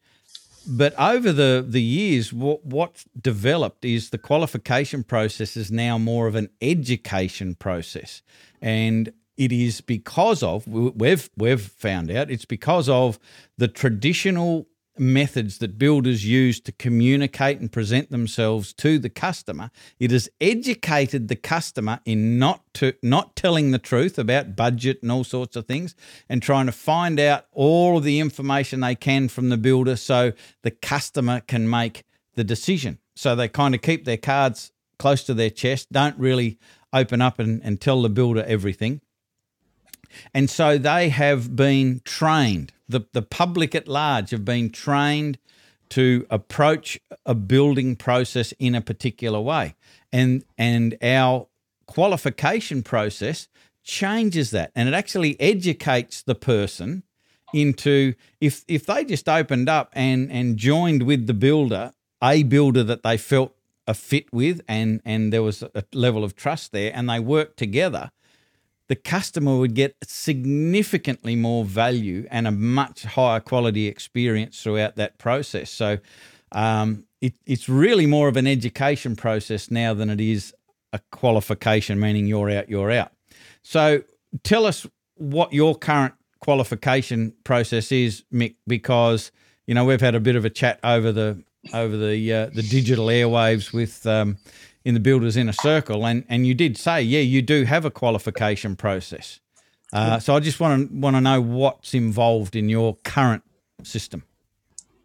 But 0.66 0.94
over 0.99 1.33
the 1.33 1.64
the 1.66 1.83
years, 1.83 2.33
what 2.33 2.64
what's 2.64 3.04
developed 3.21 3.85
is 3.85 4.11
the 4.11 4.18
qualification 4.18 5.04
process 5.04 5.56
is 5.56 5.71
now 5.71 5.99
more 5.99 6.26
of 6.26 6.35
an 6.35 6.49
education 6.62 7.54
process, 7.54 8.23
and 8.62 9.12
it 9.37 9.52
is 9.52 9.80
because 9.80 10.42
of 10.42 10.66
we- 10.66 10.90
we've 10.90 11.28
we've 11.37 11.61
found 11.61 12.11
out 12.11 12.30
it's 12.30 12.44
because 12.44 12.88
of 12.88 13.18
the 13.59 13.68
traditional 13.68 14.66
methods 14.97 15.59
that 15.59 15.79
builders 15.79 16.25
use 16.25 16.61
to 16.61 16.73
communicate 16.73 17.59
and 17.59 17.73
present 17.73 18.11
themselves 18.11 18.73
to 18.73 18.99
the 18.99 19.09
customer 19.09 19.71
it 19.99 20.11
has 20.11 20.29
educated 20.41 21.29
the 21.29 21.37
customer 21.37 22.01
in 22.05 22.39
not 22.39 22.63
to 22.75 22.93
not 23.03 23.35
telling 23.37 23.71
the 23.71 23.79
truth 23.79 24.19
about 24.19 24.57
budget 24.57 24.99
and 25.03 25.11
all 25.11 25.25
sorts 25.25 25.57
of 25.57 25.67
things 25.67 25.95
and 26.29 26.43
trying 26.43 26.67
to 26.67 26.73
find 26.73 27.19
out 27.19 27.47
all 27.53 27.99
of 27.99 28.05
the 28.05 28.21
information 28.21 28.81
they 28.81 28.95
can 28.95 29.29
from 29.29 29.49
the 29.49 29.57
builder 29.57 29.97
so 29.97 30.33
the 30.63 30.71
customer 30.71 31.41
can 31.41 31.69
make 31.69 32.05
the 32.35 32.45
decision. 32.45 32.99
So 33.17 33.35
they 33.35 33.49
kind 33.49 33.75
of 33.75 33.83
keep 33.83 34.05
their 34.05 34.17
cards 34.17 34.73
close 34.99 35.25
to 35.25 35.35
their 35.35 35.51
chest 35.51 35.91
don't 35.93 36.19
really 36.19 36.59
open 36.93 37.21
up 37.21 37.39
and, 37.39 37.63
and 37.65 37.81
tell 37.81 38.03
the 38.03 38.09
builder 38.09 38.45
everything. 38.47 39.01
And 40.33 40.49
so 40.49 40.79
they 40.79 41.09
have 41.09 41.57
been 41.57 42.01
trained, 42.05 42.73
the, 42.88 43.03
the 43.12 43.23
public 43.23 43.75
at 43.75 43.88
large 43.88 44.31
have 44.31 44.45
been 44.45 44.71
trained 44.71 45.38
to 45.91 46.26
approach 46.31 46.99
a 47.25 47.35
building 47.35 47.97
process 47.97 48.53
in 48.59 48.75
a 48.75 48.81
particular 48.81 49.41
way. 49.41 49.75
And, 50.12 50.45
and 50.57 50.97
our 51.03 51.47
qualification 51.87 52.83
process 52.83 53.49
changes 53.83 54.50
that 54.50 54.73
and 54.75 54.88
it 54.88 54.95
actually 54.95 55.38
educates 55.38 56.23
the 56.23 56.35
person 56.35 57.03
into 57.53 58.14
if 58.41 58.64
if 58.67 58.85
they 58.87 59.05
just 59.05 59.29
opened 59.29 59.69
up 59.69 59.91
and 59.93 60.31
and 60.31 60.57
joined 60.57 61.05
with 61.05 61.26
the 61.26 61.35
builder, 61.35 61.93
a 62.23 62.43
builder 62.43 62.83
that 62.83 63.03
they 63.03 63.17
felt 63.17 63.55
a 63.87 63.95
fit 63.95 64.33
with, 64.33 64.61
and 64.67 65.00
and 65.05 65.33
there 65.33 65.43
was 65.43 65.62
a 65.62 65.85
level 65.93 66.25
of 66.25 66.35
trust 66.35 66.73
there, 66.73 66.91
and 66.95 67.09
they 67.09 67.21
worked 67.21 67.57
together. 67.57 68.11
The 68.88 68.97
customer 68.97 69.59
would 69.59 69.75
get 69.75 69.97
significantly 70.03 71.37
more 71.37 71.64
value 71.64 72.26
and 72.31 72.47
a 72.47 72.50
much 72.50 73.05
higher 73.05 73.41
quality 73.41 73.87
experience 73.87 74.62
throughout 74.62 74.97
that 74.97 75.19
process. 75.19 75.71
So, 75.71 75.99
um, 76.53 77.07
it, 77.21 77.35
it's 77.47 77.69
really 77.69 78.07
more 78.07 78.29
of 78.29 78.37
an 78.37 78.47
education 78.47 79.17
process 79.17 79.71
now 79.71 79.95
than 79.95 80.11
it 80.11 80.21
is 80.21 80.55
a 80.93 81.00
qualification, 81.11 81.99
meaning 81.99 82.26
you're 82.26 82.50
out, 82.50 82.69
you're 82.69 82.91
out. 82.91 83.12
So, 83.62 84.03
tell 84.43 84.67
us 84.67 84.87
what 85.17 85.53
your 85.53 85.75
current 85.75 86.14
qualification 86.41 87.33
process 87.45 87.91
is, 87.91 88.25
Mick, 88.33 88.57
because 88.67 89.33
you 89.67 89.75
know 89.75 89.85
we've 89.85 90.00
had 90.00 90.14
a 90.14 90.21
bit 90.21 90.37
of 90.37 90.45
a 90.45 90.50
chat 90.50 90.79
over 90.85 91.11
the 91.11 91.43
over 91.73 91.97
the 91.97 92.33
uh, 92.33 92.47
the 92.47 92.62
digital 92.62 93.07
airwaves 93.07 93.73
with 93.73 94.07
um, 94.07 94.37
in 94.85 94.95
the 94.95 95.00
builders 95.00 95.37
inner 95.37 95.53
circle, 95.53 96.07
and 96.07 96.25
and 96.29 96.47
you 96.47 96.55
did 96.55 96.76
say, 96.76 97.03
yeah, 97.03 97.21
you 97.21 97.43
do 97.43 97.64
have 97.64 97.85
a 97.85 97.91
qualification 97.91 98.76
process. 98.76 99.41
Uh, 99.93 100.19
so 100.19 100.35
I 100.35 100.41
just 100.41 100.59
want 100.59 100.91
to 100.91 100.97
want 100.97 101.17
to 101.17 101.21
know 101.21 101.41
what's 101.41 101.95
involved 101.95 102.57
in 102.57 102.69
your 102.69 102.97
current 103.05 103.45
system. 103.83 104.25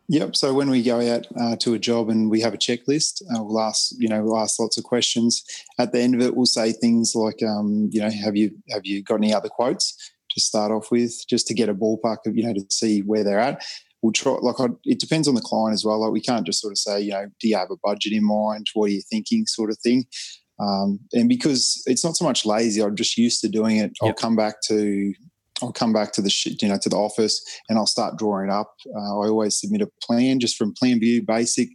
Yep. 0.07 0.35
So 0.35 0.55
when 0.55 0.71
we 0.71 0.81
go 0.81 0.99
out 1.15 1.27
uh, 1.39 1.55
to 1.57 1.75
a 1.75 1.79
job 1.79 2.09
and 2.09 2.31
we 2.31 2.41
have 2.41 2.55
a 2.55 2.57
checklist, 2.57 3.21
uh, 3.29 3.43
we'll 3.43 3.59
ask, 3.59 3.91
you 3.99 4.09
know, 4.09 4.23
we'll 4.23 4.39
ask 4.39 4.59
lots 4.59 4.75
of 4.75 4.83
questions. 4.83 5.43
At 5.77 5.91
the 5.91 5.99
end 5.99 6.15
of 6.15 6.21
it, 6.21 6.35
we'll 6.35 6.47
say 6.47 6.71
things 6.71 7.13
like, 7.13 7.43
um, 7.43 7.89
you 7.91 8.01
know, 8.01 8.09
have 8.09 8.35
you 8.35 8.49
have 8.71 8.85
you 8.85 9.03
got 9.03 9.15
any 9.15 9.33
other 9.33 9.49
quotes? 9.49 9.95
to 10.31 10.39
start 10.39 10.71
off 10.71 10.91
with, 10.91 11.27
just 11.27 11.47
to 11.47 11.53
get 11.53 11.69
a 11.69 11.73
ballpark 11.73 12.25
of, 12.25 12.37
you 12.37 12.43
know, 12.43 12.53
to 12.53 12.65
see 12.69 13.01
where 13.01 13.23
they're 13.23 13.39
at. 13.39 13.63
We'll 14.01 14.13
try, 14.13 14.33
like, 14.41 14.59
I, 14.59 14.67
it 14.85 14.99
depends 14.99 15.27
on 15.27 15.35
the 15.35 15.41
client 15.41 15.73
as 15.73 15.83
well. 15.83 15.99
Like, 15.99 16.11
we 16.11 16.21
can't 16.21 16.45
just 16.45 16.61
sort 16.61 16.71
of 16.71 16.77
say, 16.77 17.01
you 17.01 17.11
know, 17.11 17.25
do 17.39 17.47
you 17.47 17.57
have 17.57 17.71
a 17.71 17.77
budget 17.83 18.13
in 18.13 18.25
mind? 18.25 18.67
What 18.73 18.85
are 18.85 18.93
you 18.93 19.01
thinking, 19.09 19.45
sort 19.45 19.69
of 19.69 19.77
thing. 19.79 20.05
Um, 20.59 20.99
and 21.13 21.29
because 21.29 21.81
it's 21.85 22.03
not 22.03 22.17
so 22.17 22.25
much 22.25 22.45
lazy, 22.45 22.81
I'm 22.81 22.95
just 22.95 23.17
used 23.17 23.41
to 23.41 23.49
doing 23.49 23.77
it. 23.77 23.91
Yep. 24.01 24.09
I'll 24.09 24.13
come 24.13 24.35
back 24.35 24.61
to 24.67 25.13
I'll 25.61 25.71
come 25.71 25.93
back 25.93 26.11
to 26.13 26.21
the 26.21 26.57
you 26.61 26.67
know 26.67 26.77
to 26.81 26.89
the 26.89 26.95
office 26.95 27.41
and 27.67 27.77
I'll 27.77 27.87
start 27.87 28.17
drawing 28.17 28.49
it 28.49 28.51
up. 28.51 28.73
Uh, 28.95 29.21
I 29.21 29.27
always 29.27 29.59
submit 29.59 29.81
a 29.81 29.89
plan 30.01 30.39
just 30.39 30.57
from 30.57 30.73
plan 30.73 30.99
view 30.99 31.23
basic. 31.23 31.69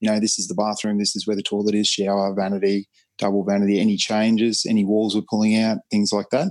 You 0.00 0.10
know, 0.10 0.20
this 0.20 0.38
is 0.38 0.48
the 0.48 0.54
bathroom. 0.54 0.98
This 0.98 1.14
is 1.14 1.26
where 1.26 1.36
the 1.36 1.42
toilet 1.42 1.74
is. 1.74 1.86
Shower, 1.86 2.34
vanity, 2.34 2.88
double 3.18 3.44
vanity. 3.44 3.78
Any 3.78 3.96
changes, 3.96 4.64
any 4.68 4.84
walls 4.84 5.14
we're 5.14 5.22
pulling 5.28 5.56
out, 5.56 5.78
things 5.90 6.10
like 6.12 6.30
that. 6.30 6.48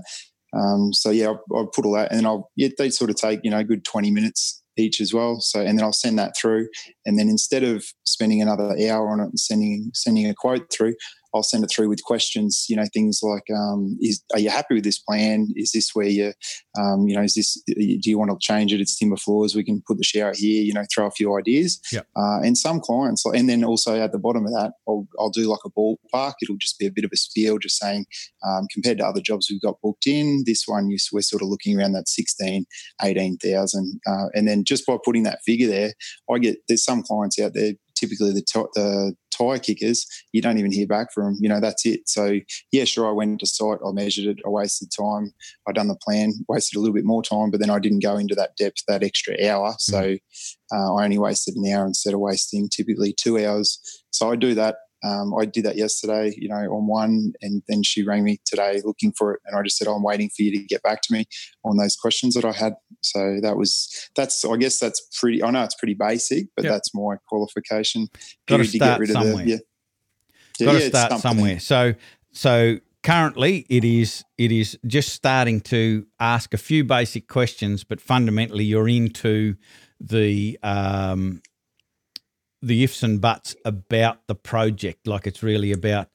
Um, 0.53 0.93
so 0.93 1.09
yeah, 1.09 1.27
I'll, 1.27 1.43
I'll, 1.55 1.67
put 1.67 1.85
all 1.85 1.93
that, 1.93 2.11
and 2.11 2.25
I'll 2.25 2.51
yeah, 2.55 2.69
they 2.77 2.89
sort 2.89 3.09
of 3.09 3.15
take 3.15 3.39
you 3.43 3.51
know 3.51 3.59
a 3.59 3.63
good 3.63 3.83
twenty 3.83 4.11
minutes 4.11 4.61
each 4.79 5.01
as 5.01 5.13
well. 5.13 5.39
So 5.41 5.61
and 5.61 5.77
then 5.77 5.83
I'll 5.85 5.93
send 5.93 6.17
that 6.19 6.33
through, 6.39 6.67
and 7.05 7.19
then 7.19 7.29
instead 7.29 7.63
of 7.63 7.85
spending 8.05 8.41
another 8.41 8.75
hour 8.89 9.09
on 9.09 9.19
it 9.19 9.25
and 9.25 9.39
sending 9.39 9.91
sending 9.93 10.27
a 10.27 10.33
quote 10.33 10.71
through, 10.71 10.95
I'll 11.33 11.43
send 11.43 11.63
it 11.63 11.71
through 11.73 11.89
with 11.89 12.03
questions. 12.03 12.65
You 12.69 12.75
know, 12.75 12.85
things 12.93 13.19
like, 13.21 13.45
um, 13.55 13.97
"Is 14.01 14.23
are 14.33 14.39
you 14.39 14.49
happy 14.49 14.75
with 14.75 14.83
this 14.83 14.99
plan? 14.99 15.47
Is 15.55 15.71
this 15.71 15.91
where 15.93 16.07
you, 16.07 16.33
um, 16.79 17.07
you 17.07 17.15
know, 17.15 17.23
is 17.23 17.35
this? 17.35 17.61
Do 17.65 18.09
you 18.09 18.17
want 18.17 18.31
to 18.31 18.37
change 18.39 18.73
it? 18.73 18.81
It's 18.81 18.97
timber 18.97 19.17
floors. 19.17 19.55
We 19.55 19.63
can 19.63 19.81
put 19.85 19.97
the 19.97 20.03
shower 20.03 20.33
here. 20.35 20.63
You 20.63 20.73
know, 20.73 20.85
throw 20.93 21.07
a 21.07 21.11
few 21.11 21.37
ideas. 21.37 21.79
Yep. 21.91 22.07
Uh, 22.15 22.39
and 22.41 22.57
some 22.57 22.79
clients, 22.79 23.25
and 23.25 23.49
then 23.49 23.63
also 23.63 23.99
at 23.99 24.11
the 24.11 24.19
bottom 24.19 24.45
of 24.45 24.51
that, 24.51 24.73
I'll, 24.87 25.07
I'll 25.19 25.29
do 25.29 25.49
like 25.49 25.59
a 25.65 25.69
ballpark. 25.69 26.33
It'll 26.41 26.57
just 26.57 26.79
be 26.79 26.85
a 26.85 26.91
bit 26.91 27.05
of 27.05 27.11
a 27.13 27.17
spiel, 27.17 27.57
just 27.57 27.77
saying 27.77 28.05
um, 28.45 28.67
compared 28.71 28.97
to 28.99 29.05
other 29.05 29.21
jobs 29.21 29.47
we've 29.49 29.61
got 29.61 29.81
booked 29.81 30.07
in, 30.07 30.43
this 30.45 30.63
one 30.65 30.89
you, 30.89 30.97
we're 31.11 31.21
sort 31.21 31.41
of 31.41 31.47
looking 31.47 31.77
around 31.77 31.93
that 31.93 32.07
16, 32.07 32.65
18,000. 33.01 34.01
Uh, 34.07 34.25
and 34.33 34.47
then 34.47 34.63
just 34.63 34.85
by 34.85 34.97
putting 35.03 35.23
that 35.23 35.39
figure 35.45 35.67
there, 35.67 35.93
I 36.31 36.39
get 36.39 36.57
there's 36.67 36.83
some 36.83 37.03
clients 37.03 37.39
out 37.39 37.53
there 37.53 37.73
typically 37.95 38.31
the, 38.31 38.41
t- 38.41 38.69
the 38.75 39.13
tire 39.39 39.59
kickers, 39.59 40.05
you 40.31 40.41
don't 40.41 40.57
even 40.57 40.71
hear 40.71 40.87
back 40.87 41.11
from 41.13 41.25
them. 41.25 41.37
You 41.39 41.49
know, 41.49 41.59
that's 41.59 41.85
it. 41.85 42.07
So, 42.07 42.39
yeah, 42.71 42.83
sure, 42.83 43.07
I 43.07 43.11
went 43.11 43.39
to 43.39 43.47
site, 43.47 43.79
I 43.85 43.91
measured 43.91 44.25
it, 44.25 44.43
I 44.45 44.49
wasted 44.49 44.89
time, 44.97 45.33
I 45.67 45.71
done 45.71 45.87
the 45.87 45.95
plan, 45.95 46.33
wasted 46.47 46.77
a 46.77 46.79
little 46.79 46.95
bit 46.95 47.05
more 47.05 47.23
time, 47.23 47.51
but 47.51 47.59
then 47.59 47.69
I 47.69 47.79
didn't 47.79 48.03
go 48.03 48.17
into 48.17 48.35
that 48.35 48.55
depth 48.57 48.83
that 48.87 49.03
extra 49.03 49.35
hour. 49.47 49.75
So, 49.79 50.01
mm. 50.01 50.19
uh, 50.73 50.95
I 50.95 51.03
only 51.03 51.17
wasted 51.17 51.55
an 51.55 51.71
hour 51.71 51.85
instead 51.85 52.13
of 52.13 52.19
wasting 52.19 52.69
typically 52.69 53.13
two 53.13 53.43
hours. 53.43 53.79
So, 54.11 54.31
I 54.31 54.35
do 54.35 54.53
that 54.55 54.75
um, 55.03 55.33
I 55.33 55.45
did 55.45 55.65
that 55.65 55.77
yesterday, 55.77 56.33
you 56.37 56.49
know, 56.49 56.55
on 56.55 56.87
one, 56.87 57.33
and 57.41 57.63
then 57.67 57.83
she 57.83 58.03
rang 58.03 58.23
me 58.23 58.39
today 58.45 58.81
looking 58.83 59.13
for 59.17 59.33
it, 59.33 59.41
and 59.45 59.57
I 59.57 59.63
just 59.63 59.77
said, 59.77 59.87
oh, 59.87 59.95
"I'm 59.95 60.03
waiting 60.03 60.29
for 60.29 60.43
you 60.43 60.51
to 60.51 60.63
get 60.65 60.83
back 60.83 61.01
to 61.03 61.13
me 61.13 61.25
on 61.63 61.77
those 61.77 61.95
questions 61.95 62.35
that 62.35 62.45
I 62.45 62.51
had." 62.51 62.73
So 63.01 63.39
that 63.41 63.55
was 63.55 64.09
that's 64.15 64.43
I 64.43 64.57
guess 64.57 64.79
that's 64.79 65.01
pretty. 65.19 65.41
I 65.41 65.51
know 65.51 65.63
it's 65.63 65.75
pretty 65.75 65.93
basic, 65.93 66.47
but 66.55 66.65
yep. 66.65 66.73
that's 66.73 66.93
my 66.93 67.15
qualification. 67.27 68.07
Got 68.47 68.57
to 68.57 68.65
start 68.65 69.07
somewhere. 69.07 69.45
The, 69.45 69.49
yeah, 69.49 69.57
yeah, 70.59 70.65
Got 70.65 70.71
to 70.73 70.79
yeah, 70.79 70.89
start 70.89 71.21
somewhere. 71.21 71.59
So 71.59 71.93
so 72.31 72.77
currently 73.03 73.65
it 73.69 73.85
is 73.85 74.25
it 74.37 74.51
is 74.51 74.77
just 74.85 75.09
starting 75.09 75.61
to 75.61 76.05
ask 76.19 76.53
a 76.53 76.57
few 76.57 76.83
basic 76.83 77.27
questions, 77.27 77.83
but 77.83 78.01
fundamentally 78.01 78.65
you're 78.65 78.89
into 78.89 79.55
the 80.01 80.59
um, 80.63 81.41
the 82.61 82.83
ifs 82.83 83.03
and 83.03 83.21
buts 83.21 83.55
about 83.65 84.27
the 84.27 84.35
project. 84.35 85.07
Like 85.07 85.27
it's 85.27 85.43
really 85.43 85.71
about 85.71 86.09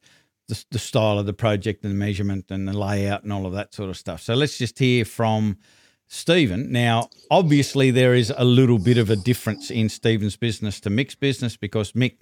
the, 0.49 0.65
the 0.71 0.79
style 0.79 1.19
of 1.19 1.27
the 1.27 1.33
project 1.33 1.85
and 1.85 1.93
the 1.93 1.97
measurement 1.99 2.51
and 2.51 2.69
the 2.69 2.77
layout 2.77 3.23
and 3.23 3.33
all 3.33 3.47
of 3.47 3.53
that 3.55 3.75
sort 3.75 3.91
of 3.91 3.97
stuff. 3.97 4.21
So 4.21 4.35
let's 4.35 4.59
just 4.59 4.79
hear 4.79 5.05
from 5.05 5.59
Stephen. 6.07 6.71
Now, 6.71 7.09
obviously, 7.31 7.91
there 7.91 8.15
is 8.15 8.33
a 8.37 8.45
little 8.45 8.79
bit 8.79 8.99
of 8.99 9.11
a 9.11 9.17
difference 9.17 9.71
in 9.71 9.89
Stephen's 9.89 10.37
business 10.37 10.81
to 10.81 10.91
Mick's 10.91 11.15
business 11.15 11.57
because 11.57 11.93
Mick 11.93 12.17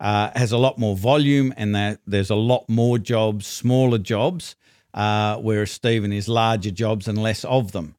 uh, 0.00 0.30
has 0.34 0.52
a 0.52 0.58
lot 0.58 0.78
more 0.78 0.96
volume 0.96 1.54
and 1.56 1.98
there's 2.06 2.30
a 2.30 2.34
lot 2.34 2.68
more 2.68 2.98
jobs, 2.98 3.46
smaller 3.46 3.98
jobs, 3.98 4.56
uh, 4.92 5.36
whereas 5.36 5.70
Stephen 5.70 6.12
is 6.12 6.28
larger 6.28 6.70
jobs 6.70 7.06
and 7.06 7.16
less 7.16 7.44
of 7.44 7.72
them. 7.72 7.94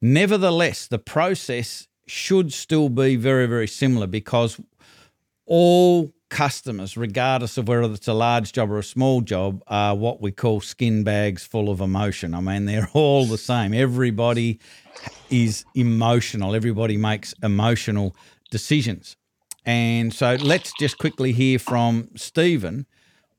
Nevertheless, 0.00 0.86
the 0.86 0.98
process 0.98 1.86
should 2.06 2.52
still 2.52 2.88
be 2.88 3.16
very, 3.16 3.46
very 3.46 3.68
similar 3.68 4.06
because 4.06 4.58
all 5.48 6.12
customers, 6.28 6.96
regardless 6.96 7.56
of 7.56 7.68
whether 7.68 7.92
it's 7.92 8.06
a 8.06 8.12
large 8.12 8.52
job 8.52 8.70
or 8.70 8.78
a 8.78 8.84
small 8.84 9.22
job, 9.22 9.62
are 9.66 9.96
what 9.96 10.20
we 10.20 10.30
call 10.30 10.60
skin 10.60 11.02
bags 11.02 11.44
full 11.44 11.70
of 11.70 11.80
emotion. 11.80 12.34
I 12.34 12.40
mean, 12.40 12.66
they're 12.66 12.90
all 12.92 13.24
the 13.24 13.38
same. 13.38 13.72
Everybody 13.72 14.60
is 15.30 15.64
emotional, 15.74 16.54
everybody 16.54 16.96
makes 16.96 17.34
emotional 17.42 18.14
decisions. 18.50 19.16
And 19.64 20.14
so 20.14 20.36
let's 20.40 20.72
just 20.78 20.98
quickly 20.98 21.32
hear 21.32 21.58
from 21.58 22.10
Stephen 22.14 22.86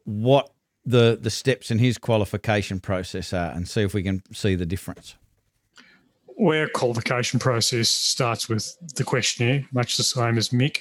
what 0.05 0.51
the, 0.85 1.17
the 1.19 1.29
steps 1.29 1.71
in 1.71 1.79
his 1.79 1.97
qualification 1.97 2.79
process 2.79 3.33
are 3.33 3.51
and 3.51 3.67
see 3.67 3.81
if 3.81 3.93
we 3.93 4.03
can 4.03 4.23
see 4.33 4.55
the 4.55 4.65
difference. 4.65 5.15
Our 6.39 6.67
qualification 6.69 7.39
process 7.39 7.89
starts 7.89 8.47
with 8.47 8.75
the 8.95 9.03
questionnaire, 9.03 9.67
much 9.71 9.97
the 9.97 10.03
same 10.03 10.37
as 10.37 10.49
Mick. 10.49 10.77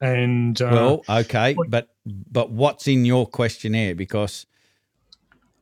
And 0.00 0.60
uh, 0.60 0.68
well, 0.72 1.04
okay, 1.20 1.56
but 1.68 1.88
but 2.04 2.50
what's 2.50 2.86
in 2.88 3.04
your 3.04 3.26
questionnaire? 3.26 3.94
Because 3.94 4.46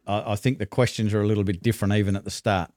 I, 0.06 0.32
I 0.32 0.36
think 0.36 0.58
the 0.58 0.66
questions 0.66 1.14
are 1.14 1.20
a 1.20 1.26
little 1.26 1.44
bit 1.44 1.62
different 1.62 1.94
even 1.94 2.16
at 2.16 2.24
the 2.24 2.30
start. 2.30 2.70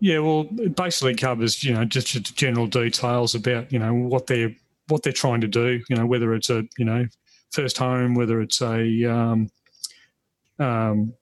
Yeah, 0.00 0.20
well, 0.20 0.48
it 0.58 0.76
basically 0.76 1.14
covers 1.14 1.64
you 1.64 1.74
know 1.74 1.84
just 1.84 2.36
general 2.36 2.66
details 2.66 3.34
about 3.34 3.72
you 3.72 3.78
know 3.78 3.94
what 3.94 4.26
they're 4.26 4.54
what 4.88 5.02
they're 5.02 5.12
trying 5.12 5.40
to 5.40 5.48
do. 5.48 5.80
You 5.88 5.96
know 5.96 6.06
whether 6.06 6.34
it's 6.34 6.50
a 6.50 6.64
you 6.76 6.84
know 6.84 7.06
first 7.50 7.78
home, 7.78 8.14
whether 8.14 8.40
it's 8.40 8.60
a 8.60 9.04
um, 9.04 9.48
um, 10.58 11.14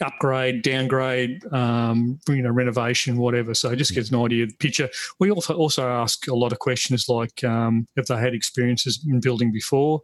upgrade, 0.00 0.62
downgrade, 0.62 1.44
um, 1.52 2.18
you 2.28 2.42
know, 2.42 2.50
renovation, 2.50 3.16
whatever. 3.16 3.54
So 3.54 3.70
it 3.70 3.76
just 3.76 3.94
gets 3.94 4.10
an 4.10 4.18
idea 4.18 4.44
of 4.44 4.50
the 4.50 4.56
picture. 4.56 4.88
We 5.20 5.30
also 5.30 5.54
also 5.54 5.88
ask 5.88 6.26
a 6.28 6.34
lot 6.34 6.52
of 6.52 6.58
questions 6.58 7.08
like 7.08 7.44
um, 7.44 7.86
if 7.96 8.06
they 8.06 8.16
had 8.16 8.34
experiences 8.34 9.04
in 9.08 9.20
building 9.20 9.52
before. 9.52 10.02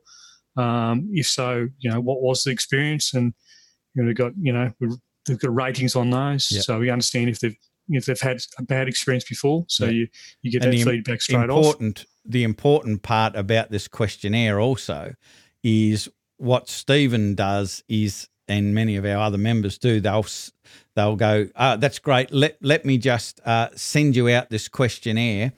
Um, 0.57 1.09
if 1.13 1.27
so, 1.27 1.69
you 1.79 1.91
know, 1.91 2.01
what 2.01 2.23
was 2.23 2.45
the 2.45 2.51
experience? 2.51 3.15
And 3.15 3.35
you 3.95 4.03
know, 4.03 4.07
we've 4.07 4.17
got 4.17 4.33
you 4.41 4.53
know 4.53 4.71
we've 4.81 5.39
got 5.39 5.55
ratings 5.55 5.97
on 5.97 6.11
those, 6.11 6.51
yep. 6.51 6.65
so 6.65 6.79
we 6.79 6.91
understand 6.91 7.29
if 7.29 7.41
they've 7.41 7.57
if 7.89 8.07
they've 8.07 8.21
had 8.21 8.39
a 8.59 8.63
bad 8.63 8.89
experience 8.89 9.25
before. 9.25 9.65
So 9.69 9.87
yep. 9.87 9.95
you 9.95 10.09
you 10.43 10.53
get 10.53 10.65
and 10.65 10.73
that 10.73 10.85
feedback 10.85 11.23
straight 11.23 11.45
important, 11.45 12.01
off. 12.01 12.07
The 12.25 12.45
important 12.45 13.03
part 13.03 13.35
about 13.37 13.71
this 13.71 13.89
questionnaire 13.89 14.61
also 14.61 15.15
is 15.63 16.09
what 16.37 16.69
Stephen 16.69 17.35
does 17.35 17.83
is 17.89 18.29
and 18.49 18.75
many 18.75 18.97
of 18.97 19.05
our 19.05 19.19
other 19.19 19.39
members 19.39 19.79
do, 19.79 20.01
they'll 20.01 20.27
they'll 20.95 21.17
go, 21.17 21.49
oh, 21.57 21.77
"That's 21.77 21.99
great. 21.99 22.33
Let 22.33 22.57
let 22.61 22.85
me 22.85 22.99
just 22.99 23.41
uh, 23.45 23.69
send 23.75 24.17
you 24.17 24.29
out 24.29 24.51
this 24.51 24.69
questionnaire." 24.69 25.53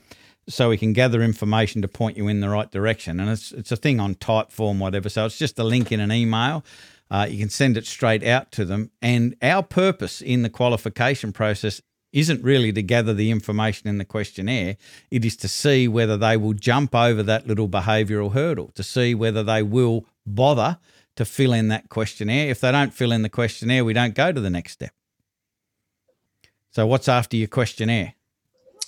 So 0.49 0.69
we 0.69 0.77
can 0.77 0.93
gather 0.93 1.21
information 1.21 1.81
to 1.81 1.89
point 1.89 2.15
you 2.15 2.29
in 2.29 2.39
the 2.39 2.49
right 2.49 2.71
direction, 2.71 3.19
and 3.19 3.29
it's 3.29 3.51
it's 3.51 3.71
a 3.71 3.77
thing 3.77 3.99
on 3.99 4.15
Typeform, 4.15 4.79
whatever. 4.79 5.09
So 5.09 5.25
it's 5.25 5.37
just 5.37 5.59
a 5.59 5.63
link 5.63 5.91
in 5.91 5.99
an 5.99 6.11
email. 6.11 6.63
Uh, 7.09 7.27
you 7.29 7.39
can 7.39 7.49
send 7.49 7.77
it 7.77 7.85
straight 7.85 8.23
out 8.23 8.51
to 8.51 8.65
them. 8.65 8.91
And 9.01 9.35
our 9.41 9.63
purpose 9.63 10.21
in 10.21 10.43
the 10.43 10.49
qualification 10.49 11.31
process 11.31 11.81
isn't 12.13 12.43
really 12.43 12.71
to 12.73 12.81
gather 12.81 13.13
the 13.13 13.31
information 13.31 13.87
in 13.87 13.97
the 13.97 14.05
questionnaire. 14.05 14.77
It 15.11 15.25
is 15.25 15.35
to 15.37 15.47
see 15.47 15.87
whether 15.87 16.17
they 16.17 16.37
will 16.37 16.53
jump 16.53 16.95
over 16.95 17.21
that 17.23 17.47
little 17.47 17.69
behavioural 17.69 18.33
hurdle, 18.33 18.71
to 18.75 18.83
see 18.83 19.13
whether 19.13 19.43
they 19.43 19.63
will 19.63 20.05
bother 20.25 20.79
to 21.17 21.25
fill 21.25 21.53
in 21.53 21.67
that 21.67 21.89
questionnaire. 21.89 22.49
If 22.49 22.61
they 22.61 22.71
don't 22.71 22.93
fill 22.93 23.11
in 23.11 23.21
the 23.21 23.29
questionnaire, 23.29 23.83
we 23.83 23.93
don't 23.93 24.15
go 24.15 24.31
to 24.31 24.39
the 24.39 24.49
next 24.49 24.73
step. 24.73 24.91
So, 26.71 26.87
what's 26.87 27.07
after 27.07 27.35
your 27.35 27.47
questionnaire? 27.47 28.13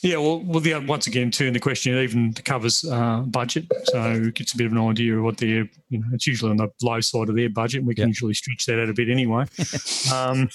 Yeah, 0.01 0.17
well, 0.17 0.39
well, 0.39 0.61
the, 0.61 0.77
once 0.77 1.07
again, 1.07 1.29
too, 1.29 1.51
the 1.51 1.59
question 1.59 1.97
even 1.97 2.33
covers 2.33 2.85
uh, 2.85 3.19
budget, 3.21 3.65
so 3.85 4.11
it 4.11 4.33
gets 4.33 4.53
a 4.53 4.57
bit 4.57 4.67
of 4.67 4.71
an 4.71 4.77
idea 4.77 5.17
of 5.17 5.23
what 5.23 5.37
their, 5.37 5.69
you 5.89 5.99
know, 5.99 6.05
it's 6.13 6.25
usually 6.25 6.51
on 6.51 6.57
the 6.57 6.69
low 6.81 7.01
side 7.01 7.27
of 7.27 7.35
their 7.35 7.49
budget. 7.49 7.83
We 7.83 7.95
can 7.95 8.03
yep. 8.03 8.09
usually 8.09 8.33
stretch 8.33 8.65
that 8.67 8.79
out 8.79 8.87
a 8.87 8.93
bit 8.93 9.09
anyway. 9.09 9.45
um, 10.13 10.49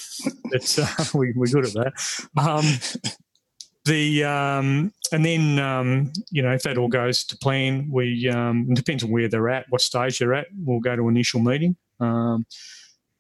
uh, 0.54 1.04
we, 1.14 1.34
we're 1.36 1.46
good 1.46 1.66
at 1.66 1.74
that. 1.74 1.92
Um, 2.38 2.64
the 3.84 4.24
um, 4.24 4.92
and 5.14 5.24
then 5.24 5.58
um, 5.60 6.12
you 6.30 6.42
know 6.42 6.52
if 6.52 6.62
that 6.62 6.76
all 6.76 6.88
goes 6.88 7.24
to 7.24 7.36
plan, 7.38 7.88
we 7.90 8.28
um, 8.28 8.66
it 8.68 8.74
depends 8.74 9.04
on 9.04 9.10
where 9.10 9.28
they're 9.28 9.48
at, 9.48 9.66
what 9.68 9.80
stage 9.80 10.18
they're 10.18 10.34
at. 10.34 10.48
We'll 10.56 10.80
go 10.80 10.96
to 10.96 11.08
initial 11.08 11.40
meeting, 11.40 11.76
um, 12.00 12.44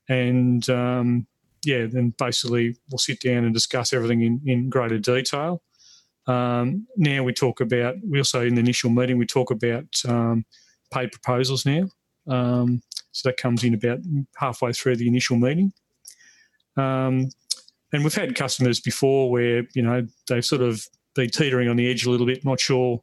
and 0.08 0.68
um, 0.68 1.26
yeah, 1.64 1.86
then 1.86 2.12
basically 2.18 2.76
we'll 2.90 2.98
sit 2.98 3.20
down 3.20 3.44
and 3.44 3.54
discuss 3.54 3.92
everything 3.92 4.22
in, 4.22 4.40
in 4.44 4.70
greater 4.70 4.98
detail. 4.98 5.62
Um, 6.26 6.86
now 6.96 7.22
we 7.22 7.32
talk 7.32 7.60
about, 7.60 7.96
we 8.02 8.18
also 8.18 8.40
in 8.44 8.54
the 8.54 8.60
initial 8.60 8.90
meeting, 8.90 9.18
we 9.18 9.26
talk 9.26 9.50
about 9.50 9.86
um, 10.08 10.44
paid 10.92 11.12
proposals 11.12 11.64
now. 11.64 11.88
So 13.12 13.28
that 13.28 13.36
comes 13.36 13.62
in 13.62 13.74
about 13.74 14.00
halfway 14.36 14.72
through 14.72 14.96
the 14.96 15.06
initial 15.06 15.36
meeting. 15.36 15.72
And 17.94 18.02
we've 18.02 18.14
had 18.14 18.34
customers 18.34 18.80
before 18.80 19.30
where, 19.30 19.66
you 19.74 19.82
know, 19.82 20.06
they've 20.26 20.44
sort 20.44 20.62
of 20.62 20.84
been 21.14 21.30
teetering 21.30 21.68
on 21.68 21.76
the 21.76 21.90
edge 21.90 22.06
a 22.06 22.10
little 22.10 22.26
bit, 22.26 22.44
not 22.44 22.60
sure. 22.60 23.02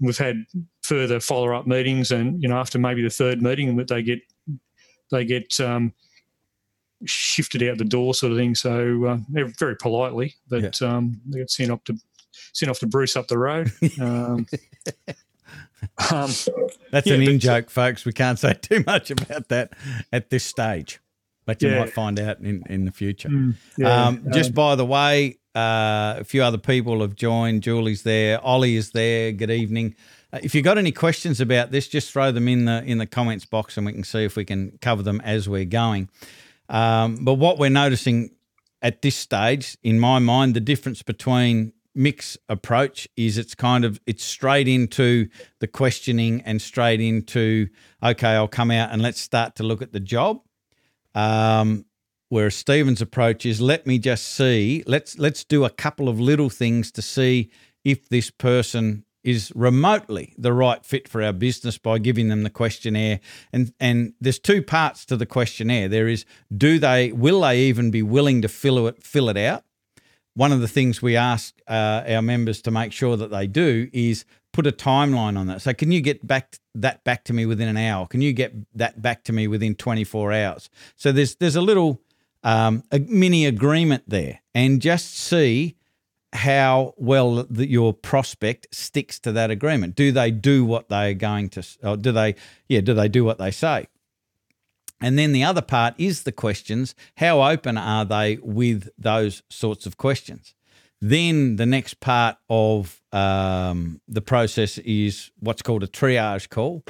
We've 0.00 0.18
had 0.18 0.44
further 0.82 1.20
follow 1.20 1.54
up 1.54 1.66
meetings, 1.66 2.10
and 2.10 2.42
you 2.42 2.48
know, 2.48 2.56
after 2.56 2.78
maybe 2.78 3.02
the 3.02 3.10
third 3.10 3.40
meeting, 3.40 3.76
that 3.76 3.88
they 3.88 4.02
get 4.02 4.20
they 5.10 5.24
get 5.24 5.60
um, 5.60 5.92
shifted 7.04 7.62
out 7.62 7.78
the 7.78 7.84
door, 7.84 8.14
sort 8.14 8.32
of 8.32 8.38
thing. 8.38 8.54
So 8.54 9.04
uh, 9.04 9.18
very 9.58 9.76
politely, 9.76 10.34
but 10.48 10.80
yeah. 10.80 10.88
um, 10.88 11.20
they 11.26 11.38
get 11.40 11.50
sent 11.50 11.70
up 11.70 11.84
to 11.84 11.96
sent 12.52 12.70
off 12.70 12.78
to 12.80 12.86
Bruce 12.86 13.16
up 13.16 13.28
the 13.28 13.38
road. 13.38 13.72
Um, 14.00 14.46
um, 16.10 16.30
That's 16.90 17.06
yeah, 17.06 17.14
an 17.14 17.22
in 17.22 17.38
joke, 17.38 17.70
folks. 17.70 18.04
We 18.04 18.12
can't 18.12 18.38
say 18.38 18.54
too 18.60 18.84
much 18.86 19.10
about 19.10 19.48
that 19.48 19.72
at 20.12 20.30
this 20.30 20.44
stage, 20.44 21.00
but 21.44 21.60
you 21.60 21.70
yeah. 21.70 21.80
might 21.80 21.92
find 21.92 22.18
out 22.20 22.40
in, 22.40 22.62
in 22.68 22.84
the 22.84 22.92
future. 22.92 23.28
Mm, 23.28 23.54
yeah, 23.76 24.06
um, 24.06 24.26
just 24.32 24.54
by 24.54 24.74
the 24.74 24.86
way, 24.86 25.38
uh, 25.54 26.16
a 26.18 26.24
few 26.24 26.42
other 26.42 26.58
people 26.58 27.00
have 27.02 27.14
joined. 27.14 27.62
Julie's 27.62 28.02
there. 28.02 28.40
Ollie 28.40 28.76
is 28.76 28.92
there. 28.92 29.32
Good 29.32 29.50
evening. 29.50 29.94
Uh, 30.32 30.40
if 30.42 30.54
you've 30.54 30.64
got 30.64 30.78
any 30.78 30.92
questions 30.92 31.40
about 31.40 31.70
this, 31.70 31.88
just 31.88 32.10
throw 32.10 32.32
them 32.32 32.48
in 32.48 32.64
the 32.64 32.82
in 32.84 32.98
the 32.98 33.06
comments 33.06 33.44
box, 33.44 33.76
and 33.76 33.84
we 33.86 33.92
can 33.92 34.04
see 34.04 34.24
if 34.24 34.36
we 34.36 34.44
can 34.44 34.78
cover 34.80 35.02
them 35.02 35.20
as 35.22 35.48
we're 35.48 35.64
going. 35.64 36.08
Um, 36.68 37.24
but 37.24 37.34
what 37.34 37.58
we're 37.58 37.70
noticing 37.70 38.30
at 38.80 39.02
this 39.02 39.14
stage, 39.14 39.76
in 39.82 40.00
my 40.00 40.18
mind, 40.18 40.54
the 40.54 40.60
difference 40.60 41.02
between 41.02 41.72
Mick's 41.94 42.38
approach 42.48 43.06
is 43.16 43.36
it's 43.36 43.54
kind 43.54 43.84
of 43.84 44.00
it's 44.06 44.24
straight 44.24 44.68
into 44.68 45.28
the 45.58 45.66
questioning 45.66 46.40
and 46.42 46.62
straight 46.62 47.00
into 47.00 47.68
okay 48.02 48.30
i'll 48.30 48.48
come 48.48 48.70
out 48.70 48.90
and 48.90 49.02
let's 49.02 49.20
start 49.20 49.56
to 49.56 49.62
look 49.62 49.82
at 49.82 49.92
the 49.92 50.00
job 50.00 50.40
um, 51.14 51.84
whereas 52.32 52.54
stephen's 52.54 53.02
approach 53.02 53.44
is 53.44 53.60
let 53.60 53.86
me 53.86 53.98
just 53.98 54.26
see 54.26 54.82
let's 54.86 55.18
let's 55.18 55.44
do 55.44 55.66
a 55.66 55.70
couple 55.70 56.08
of 56.08 56.18
little 56.18 56.48
things 56.48 56.90
to 56.90 57.02
see 57.02 57.50
if 57.84 58.08
this 58.08 58.30
person 58.30 59.04
is 59.22 59.52
remotely 59.54 60.34
the 60.38 60.50
right 60.50 60.82
fit 60.82 61.06
for 61.06 61.22
our 61.22 61.34
business 61.34 61.76
by 61.76 61.98
giving 61.98 62.28
them 62.28 62.42
the 62.42 62.48
questionnaire 62.48 63.20
and 63.52 63.74
and 63.78 64.14
there's 64.18 64.38
two 64.38 64.62
parts 64.62 65.04
to 65.04 65.14
the 65.14 65.26
questionnaire 65.26 65.88
there 65.88 66.08
is 66.08 66.24
do 66.56 66.78
they 66.78 67.12
will 67.12 67.42
they 67.42 67.60
even 67.60 67.90
be 67.90 68.00
willing 68.00 68.40
to 68.40 68.48
fill 68.48 68.86
it 68.86 69.04
fill 69.04 69.28
it 69.28 69.36
out 69.36 69.62
one 70.32 70.52
of 70.52 70.62
the 70.62 70.68
things 70.68 71.02
we 71.02 71.14
ask 71.14 71.54
uh, 71.68 72.02
our 72.08 72.22
members 72.22 72.62
to 72.62 72.70
make 72.70 72.90
sure 72.90 73.18
that 73.18 73.30
they 73.30 73.46
do 73.46 73.90
is 73.92 74.24
put 74.54 74.66
a 74.66 74.72
timeline 74.72 75.38
on 75.38 75.46
that. 75.48 75.60
So, 75.60 75.74
can 75.74 75.92
you 75.92 76.00
get 76.00 76.26
back 76.26 76.56
that 76.74 77.04
back 77.04 77.24
to 77.24 77.34
me 77.34 77.44
within 77.44 77.68
an 77.68 77.76
hour? 77.76 78.06
Can 78.06 78.22
you 78.22 78.32
get 78.32 78.54
that 78.74 79.02
back 79.02 79.24
to 79.24 79.32
me 79.34 79.46
within 79.46 79.74
24 79.74 80.32
hours? 80.32 80.70
So 80.96 81.12
there's 81.12 81.34
there's 81.34 81.56
a 81.56 81.60
little 81.60 82.00
um, 82.42 82.82
a 82.90 82.98
mini 82.98 83.46
agreement 83.46 84.04
there, 84.06 84.40
and 84.54 84.80
just 84.80 85.16
see 85.16 85.76
how 86.34 86.94
well 86.96 87.44
the, 87.44 87.68
your 87.68 87.92
prospect 87.92 88.66
sticks 88.74 89.18
to 89.20 89.32
that 89.32 89.50
agreement. 89.50 89.94
Do 89.94 90.12
they 90.12 90.30
do 90.30 90.64
what 90.64 90.88
they 90.88 91.10
are 91.10 91.14
going 91.14 91.50
to? 91.50 91.66
Or 91.82 91.96
do 91.96 92.12
they? 92.12 92.34
Yeah, 92.68 92.80
do 92.80 92.94
they 92.94 93.08
do 93.08 93.24
what 93.24 93.38
they 93.38 93.50
say? 93.50 93.86
And 95.00 95.18
then 95.18 95.32
the 95.32 95.42
other 95.42 95.62
part 95.62 95.94
is 95.98 96.22
the 96.22 96.32
questions. 96.32 96.94
How 97.16 97.42
open 97.42 97.76
are 97.76 98.04
they 98.04 98.38
with 98.40 98.88
those 98.96 99.42
sorts 99.50 99.84
of 99.84 99.96
questions? 99.96 100.54
Then 101.00 101.56
the 101.56 101.66
next 101.66 101.98
part 101.98 102.36
of 102.48 103.02
um, 103.10 104.00
the 104.06 104.20
process 104.20 104.78
is 104.78 105.32
what's 105.40 105.60
called 105.60 105.82
a 105.82 105.88
triage 105.88 106.48
call, 106.48 106.84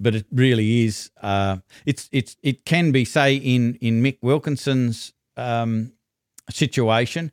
but 0.00 0.14
it 0.14 0.26
really 0.32 0.84
is. 0.84 1.10
Uh, 1.20 1.58
it's 1.86 2.08
it's 2.12 2.36
it 2.42 2.64
can 2.64 2.92
be 2.92 3.04
say 3.04 3.34
in 3.34 3.74
in 3.76 4.02
Mick 4.02 4.18
Wilkinson's 4.22 5.12
um, 5.36 5.92
situation, 6.50 7.32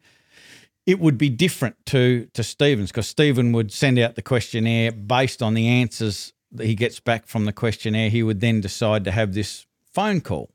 it 0.86 0.99
would 0.99 1.17
be 1.17 1.30
different 1.30 1.75
to 1.88 2.28
to 2.34 2.43
Stephen's 2.43 2.91
because 2.91 3.08
Stephen 3.08 3.51
would 3.51 3.71
send 3.71 3.99
out 3.99 4.15
the 4.15 4.21
questionnaire 4.21 4.91
based 4.91 5.41
on 5.41 5.54
the 5.54 5.67
answers 5.67 6.34
that 6.51 6.65
he 6.65 6.75
gets 6.75 6.99
back 6.99 7.28
from 7.28 7.45
the 7.45 7.54
questionnaire. 7.54 8.10
He 8.10 8.23
would 8.23 8.39
then 8.39 8.62
decide 8.62 9.04
to 9.06 9.12
have 9.12 9.34
this 9.34 9.65
phone 9.93 10.21
call. 10.21 10.51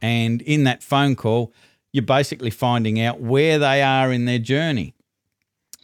And 0.00 0.42
in 0.42 0.64
that 0.64 0.82
phone 0.82 1.16
call, 1.16 1.52
you're 1.92 2.04
basically 2.04 2.50
finding 2.50 3.00
out 3.00 3.20
where 3.20 3.58
they 3.58 3.82
are 3.82 4.12
in 4.12 4.24
their 4.24 4.38
journey 4.38 4.94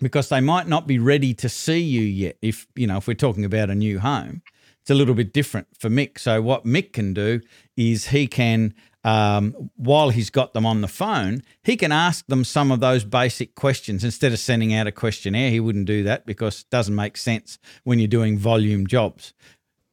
because 0.00 0.28
they 0.28 0.40
might 0.40 0.68
not 0.68 0.86
be 0.86 0.98
ready 0.98 1.34
to 1.34 1.48
see 1.48 1.80
you 1.80 2.02
yet. 2.02 2.36
If, 2.42 2.66
you 2.74 2.86
know, 2.86 2.98
if 2.98 3.06
we're 3.08 3.14
talking 3.14 3.44
about 3.44 3.70
a 3.70 3.74
new 3.74 3.98
home, 3.98 4.42
it's 4.84 4.90
a 4.90 4.94
little 4.94 5.14
bit 5.14 5.32
different 5.32 5.66
for 5.78 5.88
Mick. 5.88 6.18
So, 6.18 6.42
what 6.42 6.66
Mick 6.66 6.92
can 6.92 7.14
do 7.14 7.40
is 7.74 8.08
he 8.08 8.26
can, 8.26 8.74
um, 9.02 9.70
while 9.76 10.10
he's 10.10 10.28
got 10.28 10.52
them 10.52 10.66
on 10.66 10.82
the 10.82 10.88
phone, 10.88 11.42
he 11.62 11.74
can 11.74 11.90
ask 11.90 12.26
them 12.26 12.44
some 12.44 12.70
of 12.70 12.80
those 12.80 13.02
basic 13.02 13.54
questions. 13.54 14.04
Instead 14.04 14.34
of 14.34 14.38
sending 14.38 14.74
out 14.74 14.86
a 14.86 14.92
questionnaire, 14.92 15.50
he 15.50 15.58
wouldn't 15.58 15.86
do 15.86 16.02
that 16.02 16.26
because 16.26 16.60
it 16.60 16.66
doesn't 16.68 16.94
make 16.94 17.16
sense 17.16 17.58
when 17.84 17.98
you're 17.98 18.08
doing 18.08 18.36
volume 18.36 18.86
jobs 18.86 19.32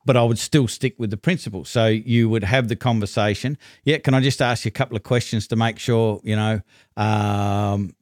but 0.03 0.17
I 0.17 0.23
would 0.23 0.39
still 0.39 0.67
stick 0.67 0.95
with 0.97 1.11
the 1.11 1.17
principle. 1.17 1.63
So 1.63 1.85
you 1.85 2.27
would 2.27 2.43
have 2.43 2.69
the 2.69 2.75
conversation. 2.75 3.55
Yeah, 3.83 3.99
can 3.99 4.15
I 4.15 4.19
just 4.19 4.41
ask 4.41 4.65
you 4.65 4.69
a 4.69 4.71
couple 4.71 4.97
of 4.97 5.03
questions 5.03 5.47
to 5.49 5.55
make 5.55 5.77
sure 5.77 6.19
you 6.23 6.35
know 6.35 6.61
um, 6.97 7.93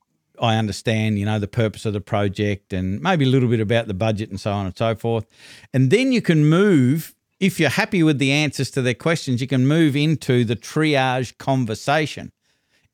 I 0.41 0.57
understand 0.57 1.19
you 1.19 1.25
know 1.25 1.39
the 1.39 1.47
purpose 1.47 1.85
of 1.85 1.93
the 1.93 2.01
project 2.01 2.73
and 2.73 3.01
maybe 3.01 3.25
a 3.25 3.27
little 3.27 3.49
bit 3.49 3.59
about 3.59 3.87
the 3.87 3.93
budget 3.93 4.29
and 4.29 4.39
so 4.39 4.51
on 4.51 4.65
and 4.65 4.77
so 4.77 4.95
forth, 4.95 5.25
and 5.73 5.91
then 5.91 6.11
you 6.11 6.21
can 6.21 6.45
move. 6.45 7.15
If 7.39 7.57
you're 7.57 7.69
happy 7.69 8.03
with 8.03 8.19
the 8.19 8.33
answers 8.33 8.69
to 8.71 8.81
their 8.81 8.93
questions, 8.93 9.39
you 9.39 9.47
can 9.47 9.65
move 9.65 9.95
into 9.95 10.43
the 10.43 10.57
triage 10.57 11.37
conversation. 11.37 12.31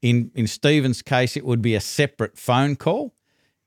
In 0.02 0.32
in 0.36 0.48
Stephen's 0.48 1.02
case, 1.02 1.36
it 1.36 1.46
would 1.46 1.62
be 1.62 1.76
a 1.76 1.82
separate 1.82 2.38
phone 2.38 2.76
call 2.76 3.16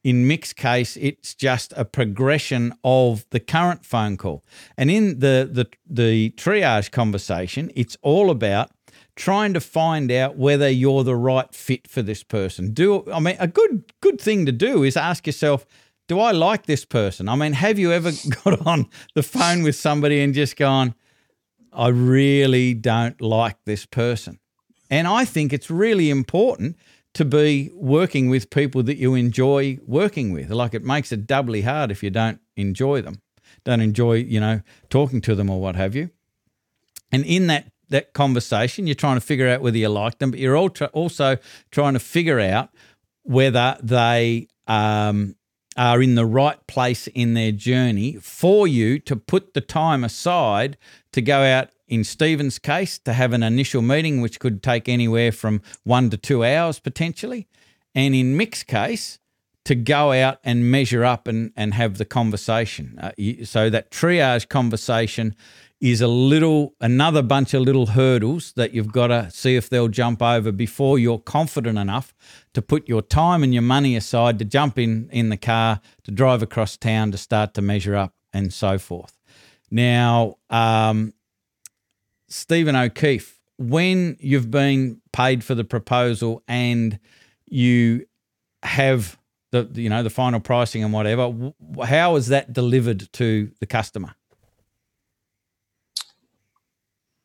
in 0.04 0.26
Mick's 0.26 0.52
case, 0.52 0.96
it's 0.96 1.34
just 1.34 1.72
a 1.76 1.84
progression 1.84 2.72
of 2.84 3.26
the 3.30 3.40
current 3.40 3.84
phone 3.84 4.16
call. 4.16 4.44
And 4.76 4.90
in 4.90 5.18
the, 5.18 5.48
the, 5.50 5.66
the 5.86 6.30
triage 6.30 6.90
conversation, 6.90 7.70
it's 7.74 7.96
all 8.00 8.30
about 8.30 8.70
trying 9.18 9.52
to 9.52 9.61
find 9.61 10.12
out 10.12 10.37
whether 10.37 10.70
you're 10.70 11.02
the 11.02 11.16
right 11.16 11.52
fit 11.52 11.88
for 11.88 12.02
this 12.02 12.22
person. 12.22 12.72
Do 12.72 13.04
I 13.12 13.18
mean 13.18 13.37
a 13.40 13.48
good 13.48 13.92
good 14.00 14.20
thing 14.20 14.46
to 14.46 14.52
do 14.52 14.85
is 14.85 14.96
ask 14.96 15.26
yourself, 15.26 15.66
do 16.07 16.20
I 16.20 16.31
like 16.31 16.66
this 16.66 16.85
person? 16.85 17.28
I 17.28 17.35
mean, 17.35 17.52
have 17.52 17.81
you 17.81 17.92
ever 17.92 18.12
got 18.44 18.64
on 18.64 18.88
the 19.14 19.24
phone 19.24 19.64
with 19.64 19.74
somebody 19.74 20.20
and 20.20 20.33
just 20.33 20.57
gone, 20.57 20.94
I 21.72 21.88
really 21.88 22.74
don't 22.74 23.20
like 23.20 23.57
this 23.64 23.85
person? 23.87 24.38
And 24.88 25.09
I 25.09 25.24
think 25.24 25.52
it's 25.52 25.68
really 25.68 26.11
important 26.11 26.76
to 27.14 27.24
be 27.24 27.70
working 27.74 28.31
with 28.31 28.50
people 28.50 28.85
that 28.85 28.98
you 28.98 29.16
enjoy 29.16 29.81
working 29.85 30.33
with. 30.33 30.50
Like 30.50 30.74
it 30.74 30.85
makes 30.85 31.11
it 31.11 31.26
doubly 31.26 31.62
hard 31.62 31.90
if 31.90 32.04
you 32.04 32.11
don't 32.11 32.40
enjoy 32.57 33.02
them, 33.02 33.20
don't 33.64 33.81
enjoy, 33.81 34.14
you 34.14 34.38
know, 34.38 34.61
talking 34.90 35.20
to 35.22 35.35
them 35.35 35.50
or 35.50 35.61
what 35.61 35.74
have 35.74 35.96
you. 35.96 36.11
And 37.11 37.24
in 37.24 37.48
that 37.48 37.72
that 37.90 38.12
conversation, 38.12 38.87
you're 38.87 38.94
trying 38.94 39.16
to 39.16 39.20
figure 39.20 39.48
out 39.48 39.61
whether 39.61 39.79
you 39.79 39.88
like 39.88 40.18
them, 40.18 40.31
but 40.31 40.40
you're 40.40 40.57
also 40.57 41.37
trying 41.70 41.94
to 41.94 42.01
figure 42.01 42.40
out 42.40 42.70
whether 43.22 43.77
they 43.83 44.48
um, 44.66 45.37
are 45.77 46.03
in 46.03 46.14
the 46.14 46.27
right 46.27 46.66
place 46.66 47.07
in 47.09 47.35
their 47.35 47.53
journey 47.53 48.16
for 48.20 48.66
you 48.66 48.98
to 48.98 49.16
put 49.16 49.55
the 49.55 49.61
time 49.61 50.05
aside 50.05 50.77
to 51.12 51.22
go 51.22 51.42
out 51.42 51.70
in 51.87 52.05
Stephen's 52.05 52.59
case, 52.59 52.98
to 52.98 53.12
have 53.12 53.33
an 53.33 53.42
initial 53.42 53.81
meeting, 53.81 54.20
which 54.20 54.40
could 54.40 54.62
take 54.62 54.88
anywhere 54.88 55.33
from 55.33 55.62
one 55.85 56.11
to 56.11 56.16
two 56.16 56.44
hours 56.44 56.79
potentially. 56.79 57.48
And 57.94 58.14
in 58.14 58.37
Mick's 58.37 58.62
case, 58.62 59.18
to 59.64 59.74
go 59.74 60.12
out 60.12 60.38
and 60.44 60.70
measure 60.70 61.05
up 61.05 61.29
and, 61.29 61.53
and 61.55 61.74
have 61.74 61.98
the 61.98 62.05
conversation. 62.07 62.98
Uh, 62.98 63.12
you, 63.18 63.44
so 63.44 63.68
that 63.68 63.90
triage 63.90 64.48
conversation 64.48 65.35
is 65.80 66.00
a 66.00 66.08
little 66.08 66.74
another 66.80 67.22
bunch 67.22 67.54
of 67.54 67.62
little 67.62 67.86
hurdles 67.86 68.52
that 68.52 68.74
you've 68.74 68.92
got 68.92 69.08
to 69.08 69.30
see 69.30 69.54
if 69.54 69.68
they'll 69.68 69.88
jump 69.88 70.20
over 70.20 70.50
before 70.50 70.98
you're 70.98 71.18
confident 71.18 71.78
enough 71.78 72.12
to 72.52 72.60
put 72.60 72.88
your 72.88 73.02
time 73.02 73.44
and 73.44 73.52
your 73.54 73.62
money 73.62 73.94
aside 73.94 74.38
to 74.38 74.44
jump 74.44 74.78
in 74.78 75.08
in 75.12 75.28
the 75.28 75.36
car 75.36 75.80
to 76.02 76.10
drive 76.10 76.42
across 76.42 76.76
town 76.76 77.12
to 77.12 77.18
start 77.18 77.54
to 77.54 77.62
measure 77.62 77.94
up 77.94 78.12
and 78.32 78.52
so 78.52 78.78
forth. 78.78 79.16
Now, 79.70 80.36
um, 80.50 81.12
Stephen 82.28 82.74
O'Keefe, 82.74 83.38
when 83.56 84.16
you've 84.20 84.50
been 84.50 85.00
paid 85.12 85.44
for 85.44 85.54
the 85.54 85.64
proposal 85.64 86.42
and 86.48 86.98
you 87.46 88.06
have 88.62 89.16
the 89.52 89.68
you 89.74 89.88
know 89.88 90.02
the 90.02 90.10
final 90.10 90.40
pricing 90.40 90.82
and 90.82 90.92
whatever, 90.92 91.52
how 91.84 92.16
is 92.16 92.26
that 92.28 92.52
delivered 92.52 93.10
to 93.14 93.50
the 93.60 93.66
customer? 93.66 94.14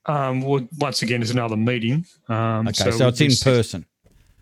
Um, 0.05 0.41
well, 0.41 0.67
once 0.79 1.01
again, 1.01 1.21
it's 1.21 1.31
another 1.31 1.55
meeting. 1.55 2.05
Um, 2.27 2.67
okay, 2.67 2.83
so, 2.83 2.91
so 2.91 3.07
it's 3.07 3.21
in 3.21 3.31
person. 3.41 3.85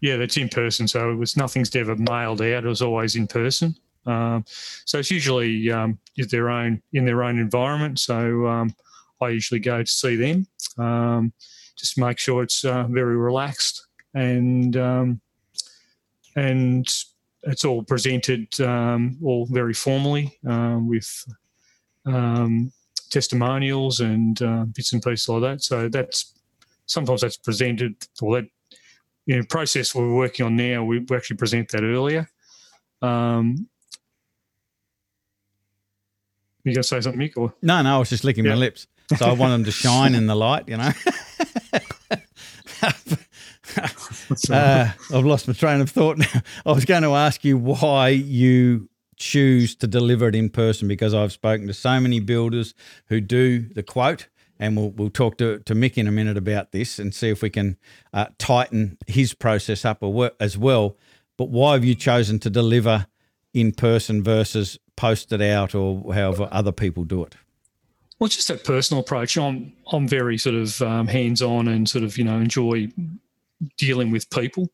Yeah, 0.02 0.18
that's 0.18 0.38
in 0.38 0.50
person. 0.50 0.88
So 0.88 1.12
it 1.12 1.16
was 1.16 1.38
nothing's 1.38 1.76
ever 1.76 1.96
mailed 1.96 2.42
out. 2.42 2.66
It 2.66 2.68
was 2.68 2.82
always 2.82 3.16
in 3.16 3.28
person. 3.28 3.76
Um, 4.06 4.44
so 4.86 4.98
it's 4.98 5.12
usually 5.12 5.72
um, 5.72 6.00
their 6.18 6.50
own 6.50 6.82
in 6.94 7.06
their 7.06 7.24
own 7.24 7.38
environment. 7.38 8.00
So 8.00 8.48
um, 8.48 8.74
I 9.22 9.30
usually 9.30 9.60
go 9.60 9.84
to 9.84 9.92
see 9.92 10.16
them, 10.16 10.48
um, 10.84 11.34
just 11.78 12.00
make 12.00 12.18
sure 12.18 12.42
it's 12.42 12.66
uh, 12.66 12.88
very 12.90 13.16
relaxed 13.16 13.86
and 14.16 14.76
um, 14.78 15.22
and 16.36 16.88
it's 17.44 17.66
all 17.66 17.84
presented 17.84 18.60
um, 18.62 19.18
all 19.24 19.46
very 19.46 19.74
formally 19.74 20.38
with 20.44 21.26
testimonials 23.12 24.00
and 24.00 24.42
uh, 24.42 24.66
bits 24.66 24.94
and 24.94 25.04
pieces 25.04 25.30
like 25.30 25.42
that. 25.42 25.62
So 25.62 25.90
that's 25.90 26.34
sometimes 26.86 27.22
that's 27.22 27.38
presented 27.38 27.96
or 28.22 28.42
that 28.42 28.50
you 29.26 29.38
know, 29.38 29.44
process 29.48 29.94
we're 29.94 30.14
working 30.14 30.46
on 30.46 30.56
now. 30.56 30.84
We 30.84 31.06
actually 31.14 31.38
present 31.38 31.70
that 31.70 31.84
earlier. 31.84 32.28
Um, 33.02 33.68
you 36.64 36.74
gonna 36.74 36.84
say 36.84 37.02
something, 37.02 37.22
Mick? 37.22 37.38
Or? 37.38 37.54
No, 37.62 37.82
no, 37.82 37.96
I 37.96 38.00
was 38.00 38.10
just 38.10 38.24
licking 38.24 38.46
yeah. 38.46 38.52
my 38.52 38.58
lips. 38.58 38.88
So 39.18 39.26
I 39.26 39.34
want 39.34 39.52
them 39.52 39.66
to 39.66 39.72
shine 39.72 40.16
in 40.16 40.28
the 40.28 40.36
light, 40.36 40.70
you 40.70 40.78
know. 40.78 40.92
uh, 44.50 44.92
I've 45.14 45.26
lost 45.26 45.48
my 45.48 45.54
train 45.54 45.82
of 45.82 45.90
thought 45.90 46.18
now. 46.18 46.42
I 46.66 46.72
was 46.72 46.86
going 46.86 47.04
to 47.04 47.14
ask 47.16 47.44
you 47.44 47.58
why 47.58 48.10
you 48.10 48.90
choose 49.22 49.76
to 49.76 49.88
deliver 49.88 50.28
it 50.28 50.36
in 50.36 50.50
person 50.50 50.88
because 50.88 51.14
I've 51.14 51.32
spoken 51.32 51.68
to 51.68 51.74
so 51.74 52.00
many 52.00 52.20
builders 52.20 52.74
who 53.06 53.22
do 53.22 53.60
the 53.60 53.84
quote, 53.84 54.28
and 54.60 54.76
we'll, 54.76 54.90
we'll 54.90 55.10
talk 55.12 55.38
to, 55.38 55.60
to 55.60 55.76
Mick 55.76 55.98
in 55.98 56.08
a 56.08 56.12
minute 56.12 56.38
about 56.38 56.72
this 56.72 56.98
and 57.00 57.14
see 57.14 57.30
if 57.30 57.42
we 57.42 57.50
can 57.50 57.78
uh, 58.14 58.26
tighten 58.40 58.98
his 59.08 59.34
process 59.34 59.86
up 59.86 60.04
as 60.40 60.58
well. 60.58 60.98
But 61.38 61.50
why 61.50 61.74
have 61.74 61.86
you 61.86 61.96
chosen 61.96 62.40
to 62.40 62.50
deliver 62.50 63.08
in 63.54 63.72
person 63.72 64.24
versus 64.24 64.80
post 64.96 65.32
it 65.32 65.42
out 65.42 65.76
or 65.76 66.14
however 66.14 66.50
other 66.52 66.72
people 66.72 67.04
do 67.04 67.24
it? 67.24 67.36
Well, 68.20 68.26
it's 68.26 68.36
just 68.36 68.48
that 68.50 68.64
personal 68.64 69.02
approach. 69.02 69.38
I'm 69.38 69.74
I'm 69.92 70.08
very 70.08 70.38
sort 70.38 70.56
of 70.56 70.82
um, 70.82 71.08
hands 71.08 71.42
on 71.42 71.68
and 71.68 71.90
sort 71.90 72.04
of 72.04 72.18
you 72.18 72.24
know 72.24 72.36
enjoy 72.38 72.90
dealing 73.78 74.12
with 74.12 74.30
people 74.30 74.70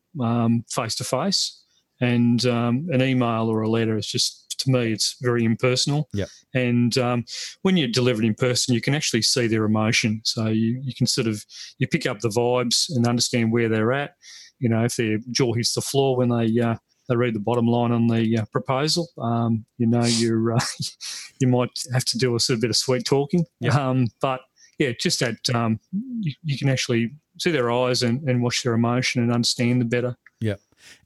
face 0.68 0.94
to 0.96 1.04
face 1.04 1.57
and 2.00 2.44
um, 2.46 2.88
an 2.90 3.02
email 3.02 3.48
or 3.48 3.62
a 3.62 3.68
letter 3.68 3.96
is 3.96 4.06
just 4.06 4.56
to 4.58 4.70
me 4.70 4.92
it's 4.92 5.16
very 5.20 5.44
impersonal. 5.44 6.08
Yeah. 6.12 6.26
And 6.54 6.96
um, 6.98 7.24
when 7.62 7.76
you 7.76 7.86
deliver 7.88 8.22
it 8.22 8.26
in 8.26 8.34
person 8.34 8.74
you 8.74 8.80
can 8.80 8.94
actually 8.94 9.22
see 9.22 9.46
their 9.46 9.64
emotion. 9.64 10.20
So 10.24 10.46
you, 10.46 10.80
you 10.82 10.94
can 10.94 11.06
sort 11.06 11.26
of 11.26 11.44
you 11.78 11.86
pick 11.86 12.06
up 12.06 12.20
the 12.20 12.28
vibes 12.28 12.86
and 12.90 13.06
understand 13.06 13.52
where 13.52 13.68
they're 13.68 13.92
at. 13.92 14.14
You 14.58 14.68
know 14.68 14.84
if 14.84 14.96
their 14.96 15.18
jaw 15.30 15.52
hits 15.54 15.74
the 15.74 15.80
floor 15.80 16.16
when 16.16 16.30
they 16.30 16.60
uh, 16.60 16.76
they 17.08 17.16
read 17.16 17.34
the 17.34 17.40
bottom 17.40 17.66
line 17.66 17.92
on 17.92 18.06
the 18.06 18.38
uh, 18.38 18.44
proposal 18.52 19.08
um, 19.18 19.64
you 19.78 19.86
know 19.86 20.04
you're 20.04 20.54
uh, 20.54 20.60
you 21.40 21.48
might 21.48 21.70
have 21.92 22.04
to 22.06 22.18
do 22.18 22.34
a 22.34 22.40
sort 22.40 22.56
of 22.56 22.60
bit 22.60 22.70
of 22.70 22.76
sweet 22.76 23.04
talking. 23.04 23.44
Yeah. 23.60 23.78
Um, 23.78 24.08
but 24.20 24.40
yeah 24.78 24.92
just 24.98 25.20
that 25.20 25.36
um, 25.54 25.78
you, 25.92 26.32
you 26.42 26.58
can 26.58 26.68
actually 26.68 27.12
see 27.38 27.52
their 27.52 27.70
eyes 27.70 28.02
and, 28.02 28.28
and 28.28 28.42
watch 28.42 28.64
their 28.64 28.74
emotion 28.74 29.22
and 29.22 29.32
understand 29.32 29.80
them 29.80 29.88
better. 29.88 30.16
Yeah 30.40 30.54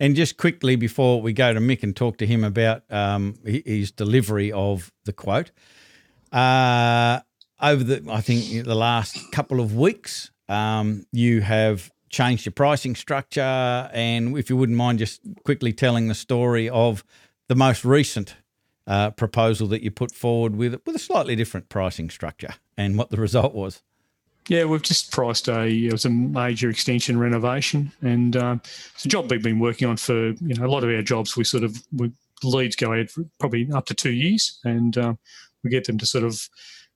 and 0.01 0.17
just 0.17 0.37
quickly 0.37 0.77
before 0.77 1.23
we 1.23 1.33
go 1.33 1.53
to 1.53 1.61
Mick 1.61 1.83
and 1.83 1.95
talk 1.95 2.19
to 2.19 2.27
him 2.27 2.45
about 2.45 2.83
um, 2.91 3.35
his 3.45 3.91
delivery 3.91 4.53
of 4.53 4.93
the 5.05 5.13
quote, 5.13 5.51
uh, 6.33 7.21
over 7.61 7.85
the 7.85 8.05
I 8.11 8.21
think 8.21 8.65
the 8.65 8.75
last 8.75 9.19
couple 9.33 9.61
of 9.61 9.77
weeks, 9.77 10.31
um, 10.49 11.07
you 11.13 11.41
have 11.43 11.91
changed 12.11 12.45
your 12.45 12.53
pricing 12.53 12.95
structure, 12.95 13.41
and 13.93 14.37
if 14.37 14.51
you 14.51 14.57
wouldn't 14.57 14.77
mind 14.77 14.99
just 14.99 15.21
quickly 15.45 15.73
telling 15.73 16.09
the 16.09 16.15
story 16.15 16.69
of 16.69 17.05
the 17.49 17.55
most 17.55 17.85
recent 17.85 18.37
uh, 18.87 19.11
proposal 19.11 19.67
that 19.69 19.83
you 19.83 19.91
put 19.91 20.13
forward 20.13 20.57
with 20.57 20.81
with 20.85 20.97
a 20.97 20.99
slightly 20.99 21.37
different 21.37 21.69
pricing 21.69 22.11
structure 22.11 22.55
and 22.77 22.99
what 22.99 23.11
the 23.11 23.17
result 23.17 23.55
was. 23.55 23.83
Yeah, 24.49 24.65
we've 24.65 24.83
just 24.83 25.13
priced 25.13 25.49
a 25.49 25.69
it 25.69 25.93
was 25.93 26.05
a 26.05 26.11
major 26.11 26.69
extension 26.69 27.19
renovation, 27.19 27.93
and 28.03 28.37
um, 28.37 28.61
it's 28.95 29.05
a 29.05 29.09
job 29.09 29.31
we've 29.31 29.43
been 29.43 29.61
working 29.61 29.89
on 29.89 29.97
for 29.97 30.31
you 30.31 30.55
know 30.55 30.67
a 30.67 30.69
lot 30.69 30.83
of 30.83 30.91
our 30.91 31.03
jobs. 31.03 31.37
We 31.37 31.45
sort 31.45 31.65
of 31.65 31.77
we, 31.93 32.11
leads 32.43 32.75
go 32.75 32.93
ahead 32.93 33.09
for 33.09 33.25
probably 33.39 33.71
up 33.73 33.87
to 33.87 33.95
two 33.95 34.11
years, 34.11 34.59
and 34.65 34.99
um, 34.99 35.19
we 35.63 35.71
get 35.71 35.85
them 35.85 35.97
to 35.99 36.07
sort 36.07 36.25
of 36.25 36.49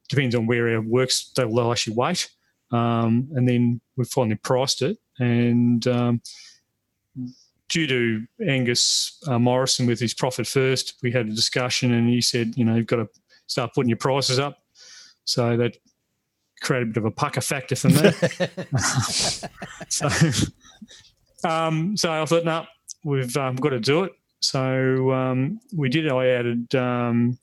depends 0.08 0.34
on 0.34 0.46
where 0.46 0.74
our 0.74 0.80
works 0.80 1.30
they'll, 1.36 1.54
they'll 1.54 1.70
actually 1.70 1.94
wait, 1.94 2.28
um, 2.72 3.28
and 3.34 3.48
then 3.48 3.80
we 3.96 4.04
finally 4.04 4.36
priced 4.36 4.82
it, 4.82 4.98
and 5.20 5.86
um, 5.86 6.20
due 7.68 7.86
to 7.86 8.26
Angus 8.46 9.22
uh, 9.28 9.38
Morrison 9.38 9.86
with 9.86 10.00
his 10.00 10.14
profit 10.14 10.46
first, 10.48 10.94
we 11.02 11.12
had 11.12 11.26
a 11.26 11.34
discussion, 11.34 11.92
and 11.92 12.08
he 12.08 12.20
said, 12.20 12.54
you 12.56 12.64
know, 12.64 12.74
you've 12.74 12.86
got 12.86 12.96
to 12.96 13.08
start 13.46 13.72
putting 13.74 13.88
your 13.88 13.98
prices 13.98 14.38
up. 14.38 14.58
So 15.24 15.56
that 15.56 15.76
created 16.60 16.88
a 16.88 16.92
bit 16.92 16.96
of 16.98 17.04
a 17.06 17.10
pucker 17.10 17.40
factor 17.40 17.76
for 17.76 17.88
me. 17.88 18.10
so, 19.88 20.08
um, 21.48 21.96
so 21.96 22.22
I 22.22 22.24
thought, 22.24 22.44
no, 22.44 22.66
we've 23.04 23.36
um, 23.36 23.56
got 23.56 23.70
to 23.70 23.80
do 23.80 24.04
it. 24.04 24.12
So 24.40 25.12
um, 25.12 25.60
we 25.74 25.88
did. 25.88 26.08
I 26.10 26.28
added 26.28 26.74
um, 26.74 27.38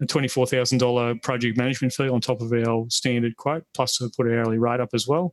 a 0.00 0.06
twenty-four 0.06 0.46
thousand 0.46 0.78
dollar 0.78 1.14
project 1.22 1.56
management 1.56 1.92
fee 1.92 2.08
on 2.08 2.20
top 2.20 2.40
of 2.40 2.52
our 2.52 2.86
standard 2.90 3.36
quote, 3.36 3.64
plus 3.74 4.02
I 4.02 4.06
put 4.16 4.26
our 4.26 4.40
hourly 4.40 4.58
rate 4.58 4.80
up 4.80 4.90
as 4.94 5.06
well. 5.06 5.32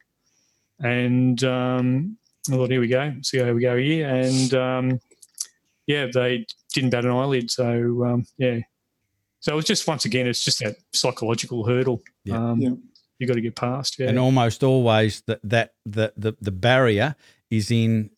And 0.79 1.43
um, 1.43 2.17
I 2.49 2.53
thought, 2.53 2.69
here 2.71 2.79
we 2.79 2.87
go, 2.87 3.13
see 3.23 3.39
how 3.39 3.51
we 3.51 3.61
go 3.61 3.77
here. 3.77 4.07
And 4.07 4.53
um, 4.53 4.99
yeah, 5.85 6.07
they 6.11 6.45
didn't 6.73 6.91
bat 6.91 7.05
an 7.05 7.11
eyelid. 7.11 7.51
So 7.51 8.23
yeah, 8.37 8.59
so 9.39 9.53
it 9.53 9.55
was 9.55 9.65
just 9.65 9.87
once 9.87 10.05
again, 10.05 10.27
it's 10.27 10.45
just 10.45 10.59
that 10.59 10.75
psychological 10.93 11.65
hurdle. 11.65 12.01
Yeah. 12.23 12.37
Um, 12.37 12.61
yeah 12.61 12.71
you 13.21 13.27
got 13.27 13.35
to 13.35 13.41
get 13.41 13.55
past. 13.55 13.99
Yeah. 13.99 14.09
And 14.09 14.19
almost 14.19 14.63
always 14.63 15.21
that 15.27 15.39
that 15.43 15.75
the, 15.85 16.13
the 16.17 16.35
the 16.41 16.51
barrier 16.51 17.15
is 17.49 17.69
in 17.71 18.09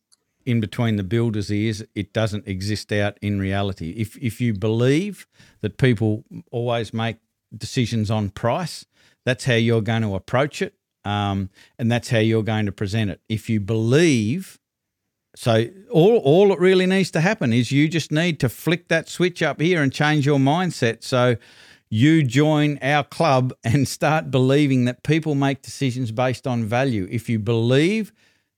in 0.46 0.60
between 0.60 0.96
the 0.96 1.04
builder's 1.04 1.52
ears. 1.52 1.84
It 1.96 2.14
doesn't 2.14 2.48
exist 2.48 2.92
out 2.92 3.18
in 3.22 3.40
reality. 3.40 3.92
If 3.92 4.18
if 4.18 4.40
you 4.42 4.54
believe 4.54 5.28
that 5.62 5.78
people 5.78 6.24
always 6.52 6.94
make 6.94 7.18
decisions 7.56 8.10
on 8.10 8.30
price, 8.30 8.86
that's 9.26 9.46
how 9.46 9.56
you're 9.56 9.82
going 9.82 10.02
to 10.04 10.16
approach 10.16 10.62
it, 10.62 10.76
um, 11.06 11.50
and 11.78 11.92
that's 11.92 12.10
how 12.10 12.20
you're 12.20 12.44
going 12.44 12.66
to 12.66 12.72
present 12.72 13.12
it. 13.12 13.22
If 13.30 13.50
you 13.50 13.60
believe. 13.60 14.60
So 15.36 15.66
all 15.90 16.18
all 16.18 16.54
it 16.54 16.60
really 16.60 16.86
needs 16.86 17.10
to 17.12 17.20
happen 17.20 17.54
is 17.54 17.72
you 17.72 17.90
just 17.90 18.12
need 18.12 18.40
to 18.42 18.50
flick 18.50 18.88
that 18.90 19.10
switch 19.10 19.42
up 19.42 19.60
here 19.60 19.82
and 19.82 19.92
change 19.92 20.28
your 20.28 20.38
mindset. 20.38 21.04
So 21.04 21.38
you 21.94 22.24
join 22.24 22.80
our 22.82 23.04
club 23.04 23.54
and 23.64 23.88
start 23.88 24.32
believing 24.32 24.86
that 24.86 25.04
people 25.04 25.36
make 25.36 25.62
decisions 25.62 26.12
based 26.12 26.48
on 26.48 26.66
value. 26.66 27.08
If 27.12 27.30
you 27.30 27.38
believe 27.38 28.12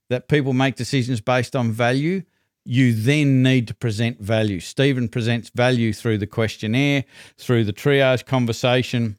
that 0.09 0.29
people 0.29 0.53
make 0.53 0.77
decisions 0.77 1.19
based 1.19 1.53
on 1.53 1.73
value, 1.73 2.23
you 2.63 2.93
then 2.93 3.43
need 3.43 3.67
to 3.67 3.73
present 3.73 4.21
value. 4.21 4.61
Stephen 4.61 5.09
presents 5.09 5.51
value 5.53 5.91
through 5.91 6.17
the 6.19 6.25
questionnaire, 6.25 7.03
through 7.37 7.65
the 7.65 7.73
triage 7.73 8.25
conversation, 8.25 9.17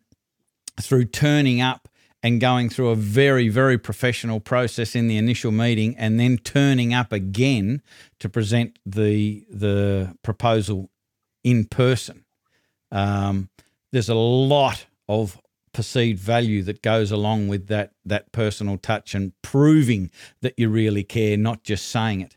through 0.81 1.05
turning 1.05 1.61
up 1.61 1.87
and 2.23 2.41
going 2.41 2.71
through 2.71 2.89
a 2.89 2.97
very, 2.97 3.51
very 3.51 3.77
professional 3.77 4.41
process 4.41 4.97
in 4.97 5.09
the 5.09 5.19
initial 5.19 5.53
meeting 5.53 5.95
and 5.99 6.19
then 6.19 6.39
turning 6.39 6.95
up 6.95 7.13
again 7.13 7.83
to 8.19 8.31
present 8.31 8.79
the 8.87 9.45
the 9.51 10.17
proposal 10.23 10.89
in 11.45 11.67
person. 11.67 12.25
Um, 12.91 13.51
there's 13.93 14.09
a 14.09 14.15
lot 14.15 14.87
of 15.09 15.41
perceived 15.73 16.19
value 16.19 16.63
that 16.63 16.81
goes 16.81 17.11
along 17.11 17.49
with 17.49 17.67
that 17.67 17.93
that 18.05 18.33
personal 18.33 18.79
touch 18.79 19.15
and 19.15 19.33
proving 19.43 20.11
that 20.41 20.55
you 20.57 20.69
really 20.69 21.05
care, 21.05 21.37
not 21.37 21.63
just 21.63 21.89
saying 21.89 22.23
it. 22.23 22.37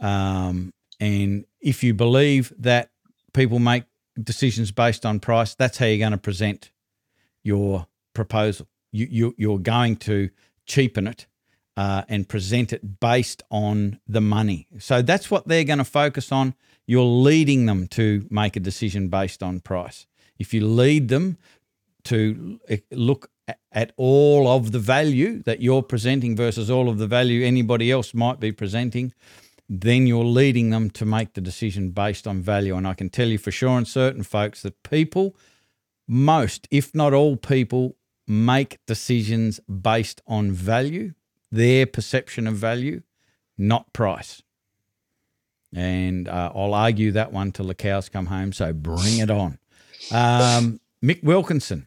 Um, 0.00 0.72
and 0.98 1.44
if 1.60 1.84
you 1.84 1.92
believe 1.92 2.52
that 2.58 2.90
people 3.34 3.58
make 3.58 3.84
decisions 4.20 4.72
based 4.72 5.04
on 5.04 5.20
price, 5.20 5.54
that's 5.54 5.76
how 5.78 5.86
you're 5.86 5.98
going 5.98 6.12
to 6.12 6.18
present 6.18 6.70
your 7.42 7.86
proposal. 8.14 8.66
You, 8.90 9.06
you 9.10 9.34
you're 9.36 9.58
going 9.58 9.96
to 9.96 10.30
cheapen 10.64 11.06
it 11.06 11.26
uh, 11.76 12.02
and 12.08 12.28
present 12.28 12.72
it 12.72 13.00
based 13.00 13.42
on 13.50 14.00
the 14.08 14.22
money. 14.22 14.66
So 14.78 15.02
that's 15.02 15.30
what 15.30 15.46
they're 15.46 15.64
going 15.64 15.78
to 15.78 15.84
focus 15.84 16.32
on. 16.32 16.54
You're 16.86 17.02
leading 17.02 17.66
them 17.66 17.86
to 17.88 18.26
make 18.30 18.56
a 18.56 18.60
decision 18.60 19.08
based 19.08 19.42
on 19.42 19.60
price. 19.60 20.06
If 20.38 20.52
you 20.54 20.66
lead 20.66 21.08
them 21.08 21.38
to 22.04 22.60
eh, 22.68 22.78
look 22.90 23.30
at 23.72 23.92
all 23.96 24.48
of 24.48 24.72
the 24.72 24.78
value 24.78 25.42
that 25.44 25.60
you're 25.60 25.82
presenting 25.82 26.36
versus 26.36 26.70
all 26.70 26.88
of 26.88 26.98
the 26.98 27.06
value 27.06 27.44
anybody 27.44 27.90
else 27.90 28.14
might 28.14 28.40
be 28.40 28.52
presenting, 28.52 29.12
then 29.68 30.06
you're 30.06 30.24
leading 30.24 30.70
them 30.70 30.90
to 30.90 31.04
make 31.04 31.34
the 31.34 31.40
decision 31.40 31.90
based 31.90 32.26
on 32.26 32.40
value. 32.40 32.76
And 32.76 32.86
I 32.86 32.94
can 32.94 33.10
tell 33.10 33.28
you 33.28 33.38
for 33.38 33.50
sure 33.50 33.76
and 33.76 33.86
certain, 33.86 34.22
folks, 34.22 34.62
that 34.62 34.82
people, 34.82 35.36
most, 36.06 36.68
if 36.70 36.94
not 36.94 37.12
all 37.12 37.36
people, 37.36 37.96
make 38.26 38.78
decisions 38.86 39.60
based 39.60 40.20
on 40.26 40.52
value, 40.52 41.14
their 41.50 41.86
perception 41.86 42.46
of 42.46 42.54
value, 42.54 43.02
not 43.58 43.92
price. 43.92 44.42
And 45.74 46.28
uh, 46.28 46.52
I'll 46.54 46.74
argue 46.74 47.12
that 47.12 47.32
one 47.32 47.52
till 47.52 47.66
the 47.66 47.74
cows 47.74 48.08
come 48.08 48.26
home. 48.26 48.52
So 48.52 48.72
bring 48.72 49.18
it 49.18 49.30
on. 49.30 49.58
Um, 50.12 50.80
Mick 51.02 51.22
Wilkinson, 51.22 51.86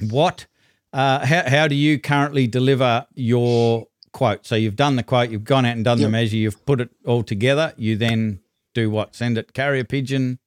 what, 0.00 0.46
uh, 0.92 1.24
how, 1.24 1.48
how 1.48 1.68
do 1.68 1.74
you 1.74 1.98
currently 1.98 2.46
deliver 2.46 3.06
your 3.14 3.86
quote? 4.12 4.46
So 4.46 4.54
you've 4.54 4.76
done 4.76 4.96
the 4.96 5.02
quote, 5.02 5.30
you've 5.30 5.44
gone 5.44 5.64
out 5.64 5.76
and 5.76 5.84
done 5.84 5.98
yep. 5.98 6.06
the 6.06 6.10
measure, 6.10 6.36
you've 6.36 6.64
put 6.66 6.80
it 6.80 6.90
all 7.06 7.22
together. 7.22 7.72
You 7.76 7.96
then 7.96 8.40
do 8.74 8.90
what? 8.90 9.14
Send 9.14 9.38
it 9.38 9.52
carrier 9.52 9.84
pigeon, 9.84 10.38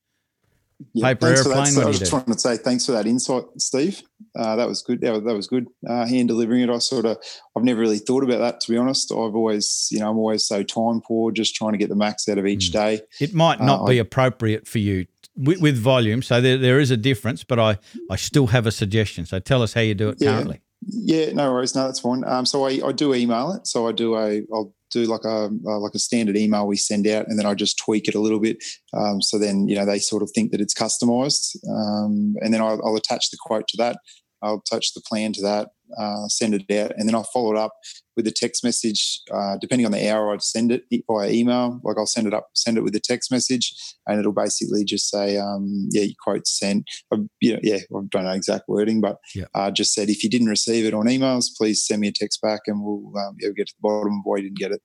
yeah, 0.94 1.08
paper 1.08 1.28
airplane. 1.28 1.68
So 1.68 1.82
I 1.82 1.86
was 1.86 2.00
just 2.00 2.12
trying 2.12 2.26
to 2.26 2.38
say 2.38 2.58
thanks 2.58 2.86
for 2.86 2.92
that 2.92 3.08
insight, 3.08 3.44
Steve. 3.58 4.04
Uh, 4.38 4.56
that 4.58 4.68
was 4.68 4.84
good. 4.84 5.02
That 5.02 5.14
was, 5.14 5.24
that 5.24 5.34
was 5.34 5.48
good. 5.48 5.68
Uh, 5.88 6.06
hand 6.06 6.28
delivering 6.28 6.62
it. 6.62 6.70
I 6.70 6.78
sort 6.78 7.06
of, 7.06 7.18
I've 7.56 7.64
never 7.64 7.80
really 7.80 7.98
thought 7.98 8.24
about 8.24 8.40
that 8.40 8.60
to 8.62 8.72
be 8.72 8.78
honest. 8.78 9.12
I've 9.12 9.36
always, 9.36 9.88
you 9.92 10.00
know, 10.00 10.10
I'm 10.10 10.18
always 10.18 10.46
so 10.46 10.62
time 10.64 11.02
poor, 11.02 11.32
just 11.32 11.56
trying 11.56 11.72
to 11.72 11.78
get 11.78 11.90
the 11.90 11.96
max 11.96 12.28
out 12.30 12.38
of 12.38 12.46
each 12.46 12.70
mm. 12.70 12.74
day. 12.74 13.02
It 13.20 13.34
might 13.34 13.60
not 13.60 13.82
uh, 13.82 13.86
be 13.86 14.00
I, 14.00 14.02
appropriate 14.02 14.68
for 14.68 14.80
you 14.80 15.08
with, 15.38 15.62
with, 15.62 15.78
volume, 15.78 16.22
so 16.22 16.42
there, 16.42 16.58
there 16.58 16.80
is 16.80 16.92
a 16.92 16.98
difference. 16.98 17.44
But 17.44 17.60
I, 17.60 17.78
I 18.10 18.16
still 18.16 18.48
have 18.48 18.66
a 18.66 18.72
suggestion. 18.72 19.26
So 19.26 19.40
tell 19.40 19.62
us 19.62 19.74
how 19.74 19.82
you 19.82 19.96
do 19.96 20.10
it 20.10 20.18
yeah, 20.20 20.34
currently. 20.34 20.62
Yeah, 20.86 21.32
no 21.34 21.52
worries. 21.52 21.76
No, 21.76 21.86
that's 21.86 22.00
fine. 22.00 22.24
Um, 22.26 22.46
so 22.46 22.66
I, 22.66 22.82
I 22.86 22.92
do 22.92 23.14
email 23.14 23.52
it. 23.52 23.68
So 23.68 23.88
I 23.88 23.92
do 23.92 24.16
a, 24.16 24.42
I'll 24.54 24.74
do 24.92 25.06
like 25.06 25.26
a 25.26 25.50
uh, 25.66 25.80
like 25.80 25.94
a 25.94 26.00
standard 26.00 26.38
email 26.38 26.68
we 26.68 26.78
send 26.78 27.08
out, 27.08 27.28
and 27.28 27.38
then 27.38 27.46
I 27.46 27.54
just 27.54 27.78
tweak 27.78 28.08
it 28.08 28.16
a 28.16 28.20
little 28.20 28.40
bit. 28.40 28.64
Um, 28.94 29.22
so 29.22 29.38
then 29.38 29.68
you 29.68 29.76
know 29.76 29.86
they 29.86 30.00
sort 30.00 30.24
of 30.24 30.32
think 30.34 30.52
that 30.52 30.62
it's 30.62 30.74
customized, 30.74 31.58
um, 31.70 32.36
and 32.42 32.54
then 32.54 32.62
I'll, 32.62 32.82
I'll, 32.86 32.96
attach 32.96 33.30
the 33.30 33.38
quote 33.40 33.68
to 33.70 33.78
that. 33.78 33.98
I'll 34.42 34.62
attach 34.66 34.94
the 34.94 35.02
plan 35.02 35.34
to 35.34 35.42
that, 35.42 35.70
uh, 36.00 36.28
send 36.28 36.54
it 36.54 36.72
out, 36.72 36.92
and 36.98 37.08
then 37.08 37.16
I'll 37.16 37.24
follow 37.24 37.52
it 37.52 37.58
up 37.58 37.74
with 38.18 38.28
a 38.28 38.32
text 38.32 38.64
message. 38.64 39.22
Uh, 39.34 39.56
depending 39.62 39.86
on 39.86 39.94
the 39.94 40.10
hour, 40.10 40.34
I'd 40.34 40.42
send 40.42 40.72
it 40.72 40.84
via 41.10 41.30
email. 41.30 41.80
Like 41.84 41.98
I'll 41.98 42.06
send 42.06 42.28
it 42.28 42.34
up, 42.34 42.50
send 42.54 42.78
it 42.78 42.82
with 42.82 42.96
a 42.96 43.00
text 43.00 43.32
message, 43.32 43.74
and 44.08 44.20
it'll 44.20 44.34
basically 44.34 44.84
just 44.84 45.10
say, 45.10 45.38
um, 45.38 45.88
"Yeah, 45.92 46.02
your 46.02 46.16
quote 46.22 46.48
sent." 46.48 46.84
I, 47.14 47.18
you 47.40 47.54
know, 47.54 47.60
yeah, 47.64 47.78
I 47.78 48.00
don't 48.10 48.24
know 48.24 48.32
exact 48.32 48.68
wording, 48.68 49.00
but 49.00 49.18
yeah. 49.34 49.46
uh, 49.54 49.72
just 49.72 49.94
said 49.94 50.10
if 50.10 50.24
you 50.24 50.30
didn't 50.30 50.48
receive 50.48 50.86
it 50.86 50.94
on 50.94 51.06
emails, 51.06 51.46
please 51.56 51.86
send 51.86 52.02
me 52.02 52.10
a 52.10 52.12
text 52.12 52.42
back, 52.42 52.62
and 52.68 52.84
we'll 52.84 53.14
um, 53.18 53.36
yeah, 53.40 53.50
get 53.56 53.68
to 53.68 53.74
the 53.76 53.88
bottom 53.88 54.14
of 54.14 54.22
why 54.24 54.38
you 54.38 54.44
didn't 54.44 54.58
get 54.58 54.72
it. 54.72 54.82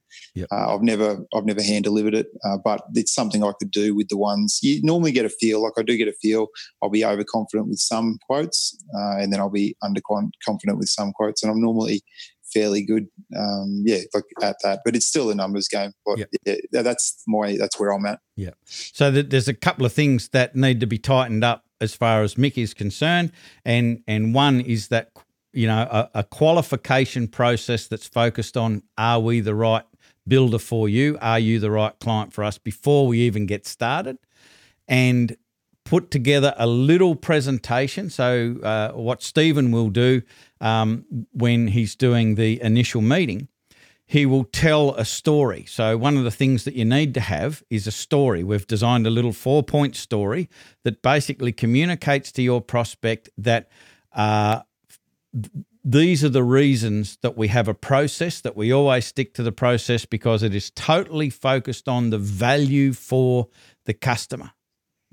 Uh, 0.53 0.75
I've 0.75 0.83
never, 0.83 1.19
I've 1.35 1.47
never 1.47 1.63
hand 1.63 1.85
delivered 1.85 2.15
it, 2.15 2.27
uh, 2.45 2.59
but 2.63 2.83
it's 2.95 3.15
something 3.15 3.43
I 3.43 3.53
could 3.59 3.71
do 3.71 3.95
with 3.95 4.09
the 4.09 4.19
ones 4.19 4.59
you 4.63 4.81
normally 4.83 5.13
get 5.13 5.25
a 5.25 5.31
feel. 5.31 5.63
Like 5.63 5.73
I 5.79 5.83
do 5.83 5.97
get 5.97 6.09
a 6.09 6.13
feel. 6.21 6.49
I'll 6.83 6.91
be 6.91 7.05
overconfident 7.05 7.69
with 7.69 7.79
some 7.79 8.19
quotes, 8.27 8.77
uh, 8.95 9.17
and 9.17 9.33
then 9.33 9.41
I'll 9.41 9.51
be 9.51 9.77
underconfident 9.83 10.79
with 10.79 10.89
some 10.89 11.13
quotes, 11.13 11.43
and 11.43 11.51
I'm 11.51 11.61
normally 11.61 12.03
fairly 12.53 12.85
good. 12.85 13.07
Um, 13.37 13.83
yeah, 13.85 13.99
like 14.15 14.25
at 14.43 14.57
that, 14.63 14.81
but 14.85 14.97
it's 14.97 15.07
still 15.07 15.31
a 15.31 15.35
numbers 15.35 15.69
game. 15.69 15.93
But 16.05 16.19
yeah. 16.45 16.55
yeah, 16.73 16.83
that's 16.83 17.23
my 17.27 17.57
that's 17.57 17.79
where 17.79 17.93
I'm 17.93 18.07
at. 18.07 18.21
Yeah. 18.37 18.51
So 18.67 19.11
there's 19.11 19.49
a 19.49 19.55
couple 19.55 19.87
of 19.87 19.93
things 19.93 20.29
that 20.29 20.55
need 20.57 20.81
to 20.81 20.87
be 20.87 20.99
tightened 20.99 21.45
up 21.45 21.65
as 21.81 21.95
far 21.95 22.23
as 22.23 22.37
Mick 22.37 22.57
is 22.57 22.75
concerned, 22.75 23.33
and 23.65 24.03
and 24.07 24.35
one 24.35 24.61
is 24.61 24.89
that 24.89 25.11
you 25.53 25.67
know 25.67 25.89
a, 25.91 26.11
a 26.21 26.25
qualification 26.25 27.29
process 27.29 27.87
that's 27.87 28.07
focused 28.07 28.57
on 28.57 28.83
are 28.97 29.21
we 29.21 29.41
the 29.41 29.55
right 29.55 29.85
builder 30.27 30.59
for 30.59 30.89
you? 30.89 31.19
Are 31.21 31.39
you 31.39 31.59
the 31.59 31.71
right 31.71 31.99
client 32.01 32.33
for 32.33 32.45
us 32.45 32.59
before 32.59 33.07
we 33.07 33.21
even 33.21 33.47
get 33.47 33.67
started? 33.67 34.19
And 34.89 35.37
put 35.93 36.11
together 36.11 36.55
a 36.57 36.67
little 36.67 37.15
presentation. 37.15 38.09
So, 38.09 38.57
uh, 38.63 38.93
what 38.93 39.23
Stephen 39.23 39.71
will 39.73 39.91
do 39.91 40.23
um, 40.59 41.05
when 41.33 41.69
he's 41.69 41.95
doing 41.95 42.37
the 42.37 42.63
initial 42.63 43.03
meeting, 43.03 43.49
he 44.07 44.25
will 44.25 44.45
tell 44.45 44.95
a 44.95 45.05
story. 45.05 45.67
So, 45.69 45.99
one 45.99 46.17
of 46.17 46.25
the 46.25 46.31
things 46.31 46.65
that 46.65 46.73
you 46.73 46.87
need 46.87 47.13
to 47.13 47.21
have 47.21 47.63
is 47.69 47.87
a 47.87 47.91
story. 47.91 48.43
We've 48.43 48.67
designed 48.67 49.07
a 49.07 49.11
little 49.11 49.35
four 49.35 49.63
point 49.63 49.95
story 49.95 50.49
that 50.83 51.03
basically 51.03 51.53
communicates 51.53 52.33
to 52.33 52.43
your 52.43 52.63
prospect 52.63 53.29
that. 53.37 53.69
Uh, 54.15 54.63
these 55.85 56.23
are 56.23 56.29
the 56.29 56.45
reasons 56.45 57.19
that 57.23 57.37
we 57.37 57.49
have 57.49 57.67
a 57.67 57.75
process 57.75 58.41
that 58.43 58.57
we 58.57 58.73
always 58.73 59.05
stick 59.05 59.35
to 59.35 59.43
the 59.43 59.51
process 59.51 60.07
because 60.07 60.45
it 60.45 60.55
is 60.55 60.71
totally 60.71 61.29
focused 61.29 61.89
on 61.89 62.11
the 62.11 62.19
value 62.19 62.93
for 62.93 63.49
the 63.85 63.93
customer 63.93 64.53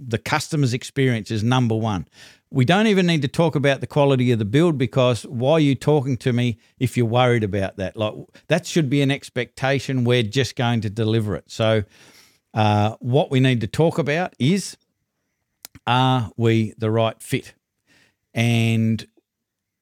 the 0.08 0.18
customer's 0.18 0.74
experience 0.74 1.30
is 1.32 1.44
number 1.44 1.76
one. 1.76 2.08
We 2.52 2.66
don't 2.66 2.88
even 2.88 3.06
need 3.06 3.22
to 3.22 3.28
talk 3.28 3.56
about 3.56 3.82
the 3.82 3.88
quality 3.88 4.32
of 4.32 4.40
the 4.40 4.46
build 4.46 4.78
because 4.78 5.24
why 5.24 5.54
are 5.54 5.60
you 5.60 5.76
talking 5.76 6.18
to 6.18 6.34
me 6.34 6.58
if 6.80 6.98
you're 6.98 7.06
worried 7.06 7.44
about 7.44 7.78
that? 7.78 7.96
Like 7.96 8.14
that 8.48 8.66
should 8.66 8.90
be 8.90 9.02
an 9.02 9.12
expectation. 9.12 10.04
We're 10.04 10.24
just 10.24 10.56
going 10.56 10.82
to 10.82 10.90
deliver 10.90 11.36
it. 11.36 11.46
So, 11.48 11.84
uh, 12.54 12.96
what 13.00 13.30
we 13.30 13.40
need 13.40 13.62
to 13.62 13.68
talk 13.68 14.00
about 14.00 14.34
is 14.40 14.76
are 15.86 16.32
we 16.38 16.74
the 16.78 16.90
right 16.90 17.22
fit? 17.22 17.54
And 18.34 19.06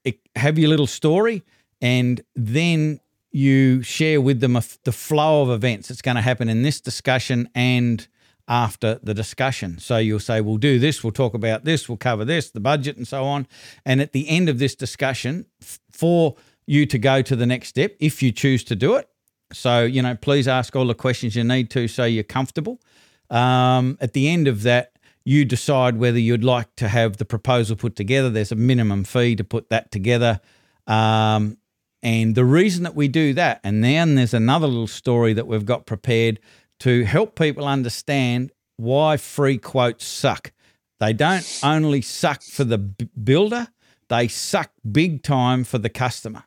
it, 0.04 0.20
have 0.36 0.58
your 0.58 0.70
little 0.70 0.88
story, 0.88 1.44
and 1.82 2.22
then 2.36 3.00
you 3.32 3.84
share 3.84 4.20
with 4.20 4.40
them 4.40 4.60
the 4.84 4.92
flow 4.92 5.44
of 5.44 5.50
events 5.50 5.90
that's 5.90 6.02
going 6.02 6.16
to 6.16 6.22
happen 6.22 6.50
in 6.50 6.64
this 6.64 6.82
discussion 6.82 7.50
and 7.54 8.08
after 8.48 9.00
the 9.04 9.14
discussion. 9.14 9.78
So 9.80 9.98
you'll 9.98 10.20
say, 10.20 10.42
we'll 10.42 10.58
do 10.58 10.80
this, 10.80 11.04
we'll 11.04 11.12
talk 11.12 11.34
about 11.34 11.66
this, 11.66 11.90
we'll 11.90 11.98
cover 11.98 12.24
this, 12.24 12.50
the 12.50 12.60
budget, 12.60 12.98
and 12.98 13.08
so 13.08 13.26
on. 13.26 13.48
And 13.86 14.02
at 14.02 14.14
the 14.14 14.30
end 14.30 14.48
of 14.50 14.60
this 14.60 14.76
discussion, 14.76 15.46
for 15.92 16.36
you 16.66 16.86
to 16.86 16.98
go 16.98 17.22
to 17.22 17.36
the 17.36 17.46
next 17.46 17.70
step, 17.70 17.96
if 18.00 18.22
you 18.22 18.32
choose 18.32 18.64
to 18.66 18.76
do 18.76 18.96
it. 18.96 19.10
So, 19.54 19.84
you 19.84 20.02
know, 20.02 20.16
please 20.16 20.48
ask 20.48 20.76
all 20.76 20.88
the 20.88 20.96
questions 20.96 21.36
you 21.36 21.44
need 21.44 21.70
to 21.72 21.88
so 21.88 22.04
you're 22.04 22.24
comfortable. 22.24 22.82
Um, 23.30 23.98
at 24.02 24.14
the 24.14 24.28
end 24.30 24.48
of 24.48 24.64
that, 24.64 24.92
you 25.24 25.44
decide 25.44 25.98
whether 25.98 26.20
you'd 26.20 26.44
like 26.44 26.74
to 26.78 26.88
have 26.88 27.18
the 27.18 27.26
proposal 27.26 27.76
put 27.76 27.96
together. 27.96 28.30
There's 28.30 28.52
a 28.52 28.56
minimum 28.56 29.04
fee 29.04 29.36
to 29.36 29.44
put 29.44 29.70
that 29.70 29.92
together. 29.92 30.40
Um, 30.86 31.58
and 32.02 32.36
the 32.36 32.46
reason 32.46 32.84
that 32.84 32.96
we 32.96 33.10
do 33.10 33.34
that, 33.34 33.60
and 33.64 33.84
then 33.84 34.16
there's 34.16 34.34
another 34.34 34.68
little 34.68 34.88
story 34.88 35.34
that 35.34 35.48
we've 35.48 35.66
got 35.66 35.86
prepared 35.86 36.40
to 36.80 37.04
help 37.04 37.36
people 37.36 37.66
understand 37.66 38.52
why 38.78 39.18
free 39.18 39.58
quotes 39.58 40.06
suck. 40.06 40.52
They 41.00 41.13
don't 41.13 41.60
only 41.63 42.02
suck 42.02 42.42
for 42.42 42.63
the 42.63 42.78
builder, 42.78 43.68
they 44.10 44.28
suck 44.28 44.72
big 44.90 45.24
time 45.24 45.63
for 45.63 45.78
the 45.78 45.90
customer. 45.90 46.44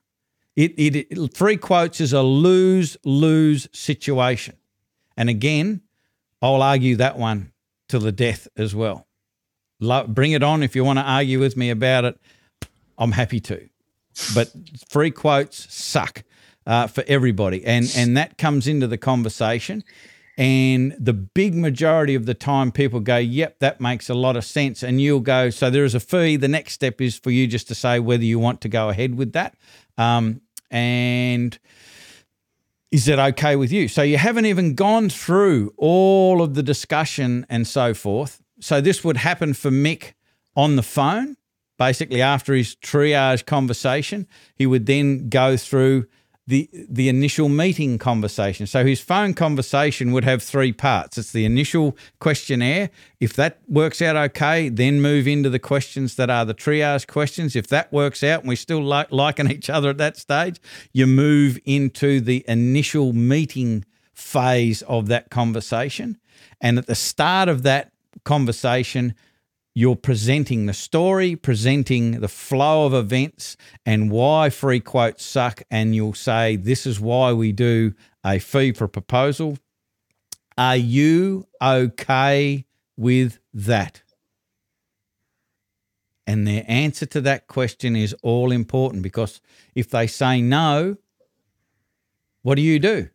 It, 0.56 0.72
it, 0.76 0.96
it 0.96 1.36
free 1.36 1.56
quotes 1.56 2.00
is 2.00 2.12
a 2.12 2.22
lose 2.22 2.96
lose 3.04 3.68
situation. 3.72 4.56
And 5.16 5.28
again, 5.28 5.82
I'll 6.42 6.62
argue 6.62 6.96
that 6.96 7.18
one 7.18 7.52
to 7.88 7.98
the 7.98 8.12
death 8.12 8.48
as 8.56 8.74
well. 8.74 9.06
bring 9.80 10.32
it 10.32 10.42
on 10.42 10.62
if 10.62 10.74
you 10.74 10.84
want 10.84 10.98
to 10.98 11.04
argue 11.04 11.38
with 11.38 11.56
me 11.56 11.70
about 11.70 12.04
it. 12.04 12.20
I'm 12.98 13.12
happy 13.12 13.40
to. 13.40 13.68
But 14.34 14.52
free 14.88 15.10
quotes 15.10 15.72
suck 15.72 16.24
uh, 16.66 16.86
for 16.86 17.04
everybody, 17.06 17.64
and 17.64 17.90
and 17.96 18.16
that 18.16 18.38
comes 18.38 18.66
into 18.66 18.86
the 18.86 18.98
conversation. 18.98 19.82
And 20.40 20.96
the 20.98 21.12
big 21.12 21.54
majority 21.54 22.14
of 22.14 22.24
the 22.24 22.32
time, 22.32 22.72
people 22.72 23.00
go, 23.00 23.18
Yep, 23.18 23.58
that 23.58 23.78
makes 23.78 24.08
a 24.08 24.14
lot 24.14 24.36
of 24.36 24.44
sense. 24.44 24.82
And 24.82 24.98
you'll 24.98 25.20
go, 25.20 25.50
So 25.50 25.68
there 25.68 25.84
is 25.84 25.94
a 25.94 26.00
fee. 26.00 26.36
The 26.36 26.48
next 26.48 26.72
step 26.72 27.02
is 27.02 27.18
for 27.18 27.30
you 27.30 27.46
just 27.46 27.68
to 27.68 27.74
say 27.74 28.00
whether 28.00 28.24
you 28.24 28.38
want 28.38 28.62
to 28.62 28.68
go 28.70 28.88
ahead 28.88 29.16
with 29.16 29.34
that. 29.34 29.54
Um, 29.98 30.40
and 30.70 31.58
is 32.90 33.04
that 33.04 33.18
okay 33.18 33.54
with 33.54 33.70
you? 33.70 33.86
So 33.86 34.00
you 34.00 34.16
haven't 34.16 34.46
even 34.46 34.74
gone 34.74 35.10
through 35.10 35.74
all 35.76 36.40
of 36.40 36.54
the 36.54 36.62
discussion 36.62 37.44
and 37.50 37.66
so 37.66 37.92
forth. 37.92 38.40
So 38.60 38.80
this 38.80 39.04
would 39.04 39.18
happen 39.18 39.52
for 39.52 39.70
Mick 39.70 40.14
on 40.56 40.76
the 40.76 40.82
phone. 40.82 41.36
Basically, 41.76 42.22
after 42.22 42.54
his 42.54 42.76
triage 42.76 43.44
conversation, 43.44 44.26
he 44.54 44.64
would 44.64 44.86
then 44.86 45.28
go 45.28 45.58
through 45.58 46.06
the 46.46 46.68
the 46.88 47.08
initial 47.08 47.48
meeting 47.48 47.98
conversation. 47.98 48.66
So 48.66 48.84
his 48.84 49.00
phone 49.00 49.34
conversation 49.34 50.12
would 50.12 50.24
have 50.24 50.42
three 50.42 50.72
parts. 50.72 51.16
It's 51.18 51.32
the 51.32 51.44
initial 51.44 51.96
questionnaire. 52.18 52.90
If 53.20 53.34
that 53.34 53.58
works 53.68 54.02
out 54.02 54.16
okay, 54.16 54.68
then 54.68 55.00
move 55.00 55.28
into 55.28 55.48
the 55.48 55.58
questions 55.58 56.16
that 56.16 56.30
are 56.30 56.44
the 56.44 56.54
triage 56.54 57.06
questions. 57.06 57.54
If 57.54 57.68
that 57.68 57.92
works 57.92 58.22
out 58.22 58.40
and 58.40 58.48
we 58.48 58.56
still 58.56 58.82
like 58.82 59.12
liking 59.12 59.50
each 59.50 59.70
other 59.70 59.90
at 59.90 59.98
that 59.98 60.16
stage, 60.16 60.60
you 60.92 61.06
move 61.06 61.58
into 61.64 62.20
the 62.20 62.44
initial 62.48 63.12
meeting 63.12 63.84
phase 64.12 64.82
of 64.82 65.06
that 65.08 65.30
conversation. 65.30 66.18
And 66.60 66.78
at 66.78 66.86
the 66.86 66.94
start 66.94 67.48
of 67.48 67.62
that 67.62 67.92
conversation, 68.24 69.14
you're 69.74 69.96
presenting 69.96 70.66
the 70.66 70.74
story, 70.74 71.36
presenting 71.36 72.20
the 72.20 72.28
flow 72.28 72.86
of 72.86 72.94
events 72.94 73.56
and 73.86 74.10
why 74.10 74.50
free 74.50 74.80
quotes 74.80 75.24
suck. 75.24 75.62
And 75.70 75.94
you'll 75.94 76.14
say, 76.14 76.56
This 76.56 76.86
is 76.86 77.00
why 77.00 77.32
we 77.32 77.52
do 77.52 77.94
a 78.24 78.38
fee 78.38 78.72
for 78.72 78.88
proposal. 78.88 79.58
Are 80.58 80.76
you 80.76 81.46
okay 81.62 82.66
with 82.96 83.38
that? 83.54 84.02
And 86.26 86.46
their 86.46 86.64
answer 86.68 87.06
to 87.06 87.20
that 87.22 87.46
question 87.46 87.96
is 87.96 88.14
all 88.22 88.52
important 88.52 89.02
because 89.02 89.40
if 89.74 89.88
they 89.90 90.06
say 90.06 90.40
no, 90.42 90.96
what 92.42 92.56
do 92.56 92.62
you 92.62 92.78
do? 92.78 93.08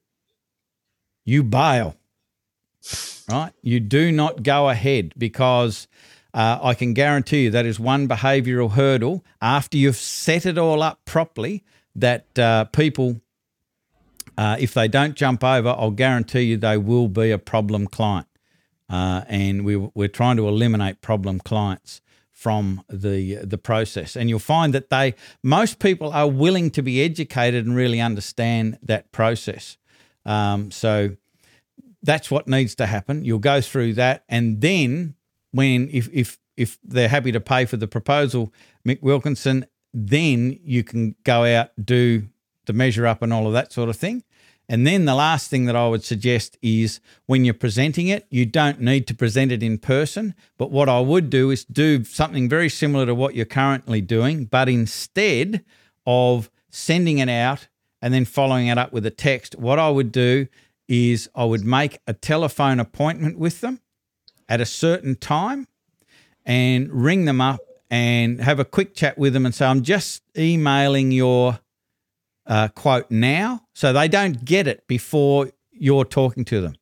You 1.23 1.43
bail, 1.43 1.95
right? 3.29 3.53
You 3.61 3.79
do 3.79 4.11
not 4.11 4.43
go 4.43 4.69
ahead 4.69 5.13
because 5.17 5.87
uh, 6.35 6.59
I 6.61 6.73
can 6.73 6.93
guarantee 6.93 7.45
you 7.45 7.51
that 7.51 7.65
is 7.65 7.79
one 7.79 8.09
behavioural 8.09 8.71
hurdle 8.71 9.23
after 9.41 9.77
you've 9.77 9.95
set 9.95 10.45
it 10.45 10.57
all 10.57 10.83
up 10.83 10.99
properly 11.05 11.63
that 11.95 12.37
uh, 12.37 12.65
people, 12.65 13.21
uh, 14.37 14.57
if 14.59 14.73
they 14.73 14.89
don't 14.89 15.15
jump 15.15 15.45
over, 15.45 15.69
I'll 15.69 15.91
guarantee 15.91 16.41
you 16.41 16.57
they 16.57 16.77
will 16.77 17.07
be 17.07 17.31
a 17.31 17.37
problem 17.37 17.87
client. 17.87 18.27
Uh, 18.89 19.23
and 19.29 19.63
we, 19.63 19.77
we're 19.77 20.09
trying 20.09 20.35
to 20.35 20.47
eliminate 20.49 21.01
problem 21.01 21.39
clients 21.39 22.01
from 22.33 22.83
the 22.89 23.35
the 23.35 23.57
process. 23.57 24.17
And 24.17 24.29
you'll 24.29 24.39
find 24.39 24.73
that 24.73 24.89
they 24.89 25.15
most 25.41 25.79
people 25.79 26.11
are 26.11 26.29
willing 26.29 26.69
to 26.71 26.83
be 26.83 27.01
educated 27.01 27.65
and 27.65 27.77
really 27.77 28.01
understand 28.01 28.77
that 28.83 29.13
process. 29.13 29.77
Um, 30.25 30.69
so 30.69 31.15
that's 32.03 32.29
what 32.29 32.45
needs 32.45 32.75
to 32.75 32.87
happen. 32.87 33.23
You'll 33.23 33.39
go 33.39 33.61
through 33.61 33.93
that 33.93 34.25
and 34.27 34.59
then 34.59 35.15
when 35.55 35.89
if 35.91 36.09
if 36.11 36.37
if 36.57 36.77
they're 36.83 37.09
happy 37.09 37.31
to 37.31 37.39
pay 37.39 37.65
for 37.65 37.77
the 37.77 37.87
proposal, 37.87 38.53
Mick 38.87 39.01
Wilkinson, 39.01 39.65
then 39.93 40.59
you 40.63 40.83
can 40.83 41.15
go 41.23 41.45
out 41.45 41.71
do 41.83 42.27
the 42.65 42.73
measure 42.73 43.07
up 43.07 43.21
and 43.21 43.31
all 43.31 43.47
of 43.47 43.53
that 43.53 43.71
sort 43.71 43.89
of 43.89 43.95
thing. 43.95 44.23
And 44.67 44.85
then 44.85 45.05
the 45.05 45.13
last 45.13 45.49
thing 45.49 45.65
that 45.65 45.75
I 45.75 45.87
would 45.87 46.03
suggest 46.03 46.57
is 46.61 46.99
when 47.27 47.45
you're 47.45 47.53
presenting 47.53 48.07
it, 48.07 48.25
you 48.31 48.45
don't 48.47 48.81
need 48.81 49.05
to 49.07 49.13
present 49.13 49.51
it 49.51 49.61
in 49.61 49.77
person. 49.77 50.33
But 50.57 50.71
what 50.71 50.89
I 50.89 50.99
would 50.99 51.29
do 51.29 51.51
is 51.51 51.65
do 51.65 52.03
something 52.03 52.49
very 52.49 52.69
similar 52.69 53.05
to 53.05 53.13
what 53.13 53.35
you're 53.35 53.45
currently 53.45 54.01
doing, 54.01 54.45
but 54.45 54.67
instead 54.67 55.63
of 56.07 56.49
sending 56.71 57.19
it 57.19 57.29
out 57.29 57.67
and 58.01 58.11
then 58.11 58.25
following 58.25 58.67
it 58.67 58.77
up 58.79 58.91
with 58.91 59.05
a 59.05 59.11
text, 59.11 59.55
what 59.55 59.77
I 59.77 59.89
would 59.89 60.11
do 60.11 60.47
is 60.87 61.29
I 61.35 61.45
would 61.45 61.63
make 61.63 61.99
a 62.07 62.13
telephone 62.13 62.79
appointment 62.79 63.37
with 63.37 63.61
them 63.61 63.79
at 64.47 64.61
a 64.61 64.65
certain 64.65 65.15
time 65.15 65.67
and 66.45 66.91
ring 66.91 67.25
them 67.25 67.41
up 67.41 67.59
and 67.89 68.41
have 68.41 68.59
a 68.59 68.65
quick 68.65 68.95
chat 68.95 69.17
with 69.17 69.33
them 69.33 69.45
and 69.45 69.53
say, 69.53 69.65
I'm 69.65 69.81
just 69.81 70.23
emailing 70.37 71.11
your 71.11 71.59
uh, 72.45 72.67
quote 72.69 73.09
now. 73.09 73.61
So 73.73 73.93
they 73.93 74.07
don't 74.07 74.45
get 74.45 74.67
it 74.67 74.87
before 74.87 75.51
you're 75.71 76.05
talking 76.05 76.45
to 76.45 76.61
them. 76.61 76.75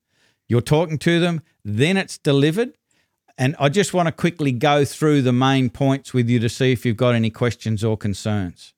You're 0.47 0.61
talking 0.61 0.97
to 0.99 1.19
them, 1.19 1.41
then 1.63 1.97
it's 1.97 2.17
delivered. 2.17 2.73
And 3.37 3.55
I 3.59 3.69
just 3.69 3.93
want 3.93 4.07
to 4.07 4.11
quickly 4.11 4.51
go 4.51 4.85
through 4.85 5.23
the 5.23 5.33
main 5.33 5.69
points 5.69 6.13
with 6.13 6.29
you 6.29 6.39
to 6.39 6.49
see 6.49 6.71
if 6.71 6.85
you've 6.85 6.97
got 6.97 7.15
any 7.15 7.29
questions 7.31 7.83
or 7.83 7.97
concerns. 7.97 8.73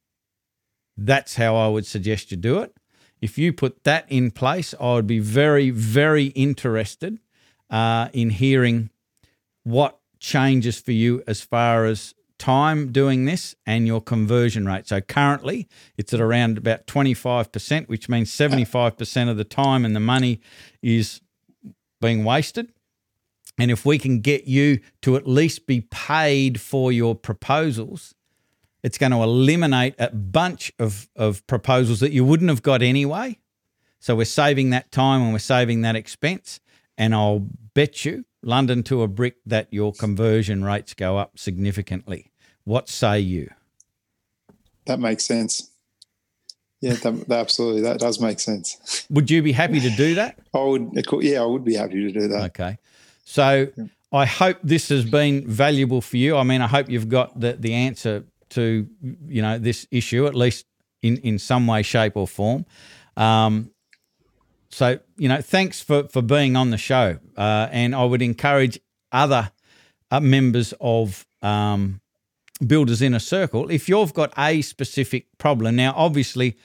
That's 0.95 1.35
how 1.35 1.55
I 1.55 1.67
would 1.67 1.85
suggest 1.85 2.31
you 2.31 2.37
do 2.37 2.59
it. 2.59 2.73
If 3.21 3.37
you 3.37 3.51
put 3.51 3.83
that 3.83 4.05
in 4.09 4.31
place, 4.31 4.73
I 4.79 4.93
would 4.93 5.07
be 5.07 5.19
very, 5.19 5.71
very 5.71 6.27
interested 6.27 7.19
uh, 7.69 8.09
in 8.13 8.29
hearing 8.29 8.89
what 9.63 9.99
changes 10.19 10.79
for 10.79 10.91
you 10.91 11.23
as 11.27 11.41
far 11.41 11.85
as 11.85 12.13
time 12.37 12.91
doing 12.91 13.25
this 13.25 13.55
and 13.65 13.87
your 13.87 14.01
conversion 14.01 14.65
rate. 14.65 14.87
So 14.87 15.01
currently 15.01 15.67
it's 15.97 16.13
at 16.13 16.21
around 16.21 16.57
about 16.57 16.85
25%, 16.87 17.87
which 17.87 18.09
means 18.09 18.29
75% 18.31 19.29
of 19.29 19.37
the 19.37 19.43
time 19.43 19.85
and 19.85 19.95
the 19.95 19.99
money 19.99 20.41
is 20.81 21.21
being 22.01 22.23
wasted. 22.23 22.71
And 23.57 23.71
if 23.71 23.85
we 23.85 23.97
can 23.97 24.19
get 24.19 24.45
you 24.45 24.79
to 25.01 25.15
at 25.15 25.27
least 25.27 25.65
be 25.65 25.81
paid 25.81 26.59
for 26.59 26.91
your 26.91 27.15
proposals, 27.15 28.13
it's 28.83 28.97
going 28.97 29.13
to 29.13 29.23
eliminate 29.23 29.95
a 29.97 30.09
bunch 30.09 30.73
of, 30.77 31.07
of 31.15 31.45
proposals 31.47 32.01
that 32.01 32.11
you 32.11 32.25
wouldn't 32.25 32.49
have 32.49 32.61
got 32.61 32.81
anyway. 32.81 33.39
So 33.99 34.15
we're 34.15 34.25
saving 34.25 34.69
that 34.71 34.91
time 34.91 35.21
and 35.21 35.33
we're 35.33 35.39
saving 35.39 35.81
that 35.81 35.95
expense. 35.95 36.59
And 36.97 37.13
I'll 37.13 37.47
bet 37.73 38.05
you 38.05 38.25
London 38.41 38.83
to 38.83 39.01
a 39.01 39.07
brick 39.07 39.35
that 39.45 39.67
your 39.71 39.93
conversion 39.93 40.63
rates 40.63 40.93
go 40.93 41.17
up 41.17 41.37
significantly. 41.37 42.31
What 42.63 42.89
say 42.89 43.19
you? 43.19 43.49
That 44.85 44.99
makes 44.99 45.25
sense. 45.25 45.69
Yeah, 46.81 46.93
that, 46.93 47.27
that 47.27 47.39
absolutely. 47.39 47.81
That 47.81 47.99
does 47.99 48.19
make 48.19 48.39
sense. 48.39 49.05
Would 49.09 49.31
you 49.31 49.41
be 49.41 49.51
happy 49.51 49.79
to 49.79 49.89
do 49.89 50.15
that? 50.15 50.37
I 50.53 50.63
would. 50.63 50.91
Yeah, 51.21 51.41
I 51.41 51.45
would 51.45 51.65
be 51.65 51.75
happy 51.75 52.01
to 52.05 52.11
do 52.11 52.27
that. 52.27 52.43
Okay. 52.51 52.77
So 53.23 53.67
yeah. 53.75 53.85
I 54.11 54.25
hope 54.25 54.57
this 54.63 54.89
has 54.89 55.03
been 55.03 55.47
valuable 55.47 56.01
for 56.01 56.17
you. 56.17 56.37
I 56.37 56.43
mean, 56.43 56.61
I 56.61 56.67
hope 56.67 56.89
you've 56.89 57.09
got 57.09 57.39
the, 57.39 57.53
the 57.53 57.73
answer 57.73 58.23
to 58.49 58.87
you 59.27 59.41
know 59.41 59.57
this 59.57 59.87
issue 59.91 60.27
at 60.27 60.35
least 60.35 60.65
in 61.01 61.17
in 61.17 61.39
some 61.39 61.65
way, 61.67 61.81
shape, 61.81 62.15
or 62.15 62.27
form. 62.27 62.65
Um, 63.17 63.71
so, 64.75 64.99
you 65.15 65.29
know, 65.29 65.39
thanks 65.39 65.79
for, 65.81 66.09
for 66.09 66.21
being 66.21 66.57
on 66.57 66.69
the 66.69 66.77
show. 66.77 67.17
Uh, 67.37 67.69
and 67.71 67.95
I 67.95 68.03
would 68.03 68.21
encourage 68.21 68.77
other 69.09 69.53
uh, 70.11 70.19
members 70.19 70.73
of 70.81 71.25
um, 71.41 72.01
Builders 72.67 73.01
Inner 73.01 73.19
Circle, 73.19 73.71
if 73.71 73.87
you've 73.87 74.13
got 74.13 74.33
a 74.37 74.61
specific 74.61 75.27
problem, 75.37 75.77
now, 75.77 75.93
obviously, 75.95 76.57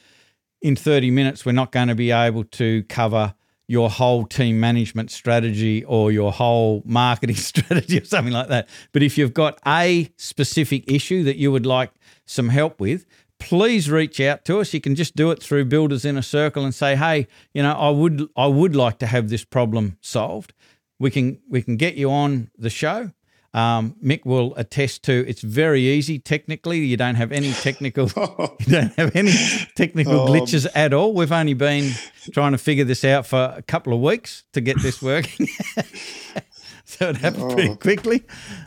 in 0.61 0.75
30 0.75 1.13
minutes, 1.13 1.47
we're 1.47 1.53
not 1.53 1.71
going 1.71 1.87
to 1.87 1.95
be 1.95 2.11
able 2.11 2.43
to 2.43 2.83
cover 2.89 3.33
your 3.69 3.89
whole 3.89 4.27
team 4.27 4.59
management 4.59 5.13
strategy 5.13 5.85
or 5.85 6.11
your 6.11 6.33
whole 6.33 6.83
marketing 6.85 7.37
strategy 7.51 8.01
or 8.01 8.05
something 8.05 8.33
like 8.33 8.49
that. 8.49 8.69
But 8.91 9.05
if 9.05 9.17
you've 9.17 9.35
got 9.35 9.61
a 9.65 10.11
specific 10.17 10.91
issue 10.91 11.23
that 11.23 11.37
you 11.37 11.53
would 11.53 11.65
like 11.65 11.93
some 12.27 12.49
help 12.49 12.81
with, 12.81 13.07
please 13.41 13.91
reach 13.91 14.21
out 14.21 14.45
to 14.45 14.61
us. 14.61 14.73
You 14.73 14.81
can 14.81 14.95
just 14.95 15.17
do 15.17 15.31
it 15.33 15.43
through 15.43 15.65
Builders 15.65 16.05
Inner 16.05 16.23
Circle 16.23 16.65
and 16.65 16.75
say, 16.75 16.95
"Hey, 16.95 17.27
you 17.53 17.63
know, 17.63 17.73
I 17.73 17.91
would 17.91 18.29
I 18.37 18.47
would 18.47 18.77
like 18.77 18.99
to 19.01 19.07
have 19.07 19.29
this 19.29 19.45
problem 19.45 19.99
solved." 20.01 20.53
We 21.01 21.11
can 21.11 21.41
we 21.49 21.63
can 21.63 21.77
get 21.77 21.97
you 21.97 22.11
on 22.11 22.51
the 22.57 22.71
show. 22.71 23.11
Um, 23.53 23.97
Mick 24.01 24.25
will 24.25 24.55
attest 24.55 25.03
to 25.05 25.25
it's 25.27 25.41
very 25.41 25.83
easy 25.83 26.21
technically. 26.21 26.79
You 26.79 26.97
don't 26.97 27.17
have 27.17 27.33
any 27.33 27.53
technical 27.53 28.09
you 28.61 28.67
don't 28.73 28.95
have 28.95 29.17
any 29.17 29.33
technical 29.75 30.21
oh. 30.21 30.27
glitches 30.29 30.69
at 30.73 30.93
all. 30.93 31.15
We've 31.15 31.33
only 31.33 31.55
been 31.55 31.91
trying 32.33 32.53
to 32.53 32.59
figure 32.59 32.85
this 32.85 33.05
out 33.05 33.27
for 33.27 33.53
a 33.57 33.63
couple 33.63 33.93
of 33.93 34.01
weeks 34.01 34.45
to 34.53 34.61
get 34.61 34.81
this 34.81 35.03
working. 35.03 35.49
so 36.85 37.09
it 37.09 37.17
happened 37.17 37.43
oh. 37.43 37.55
pretty 37.55 37.75
quickly. 37.75 38.23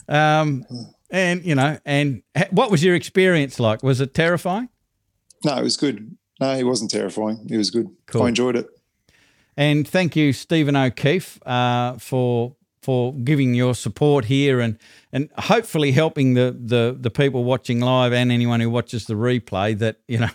Um, 0.10 0.66
and 1.14 1.46
you 1.46 1.56
know, 1.56 1.78
and 1.86 2.24
what 2.50 2.72
was 2.72 2.84
your 2.84 2.96
experience 2.96 3.60
like? 3.60 3.84
Was 3.84 4.02
it 4.02 4.14
terrifying? 4.14 4.68
No, 5.46 5.56
it 5.58 5.64
was 5.64 5.78
good. 5.78 6.18
No, 6.42 6.52
it 6.52 6.64
wasn't 6.64 6.92
terrifying. 6.92 7.48
It 7.50 7.58
was 7.58 7.70
good. 7.70 7.90
Cool. 8.08 8.24
I 8.24 8.30
enjoyed 8.30 8.56
it. 8.56 8.68
And 9.56 9.88
thank 9.88 10.16
you, 10.16 10.34
Stephen 10.34 10.76
O'Keefe, 10.76 11.40
uh, 11.48 11.98
for 12.00 12.56
for 12.82 13.14
giving 13.14 13.54
your 13.54 13.76
support 13.76 14.26
here 14.26 14.60
and 14.60 14.78
and 15.14 15.30
hopefully 15.38 15.92
helping 15.92 16.34
the 16.34 16.58
the 16.60 16.98
the 17.00 17.12
people 17.12 17.44
watching 17.44 17.80
live 17.80 18.12
and 18.12 18.32
anyone 18.32 18.60
who 18.60 18.70
watches 18.70 19.06
the 19.06 19.14
replay 19.14 19.78
that 19.78 19.98
you 20.08 20.18
know 20.18 20.30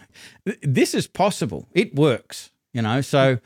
this 0.62 0.94
is 0.94 1.08
possible. 1.08 1.68
It 1.72 1.96
works. 1.96 2.50
You 2.72 2.82
know. 2.82 3.00
So, 3.00 3.38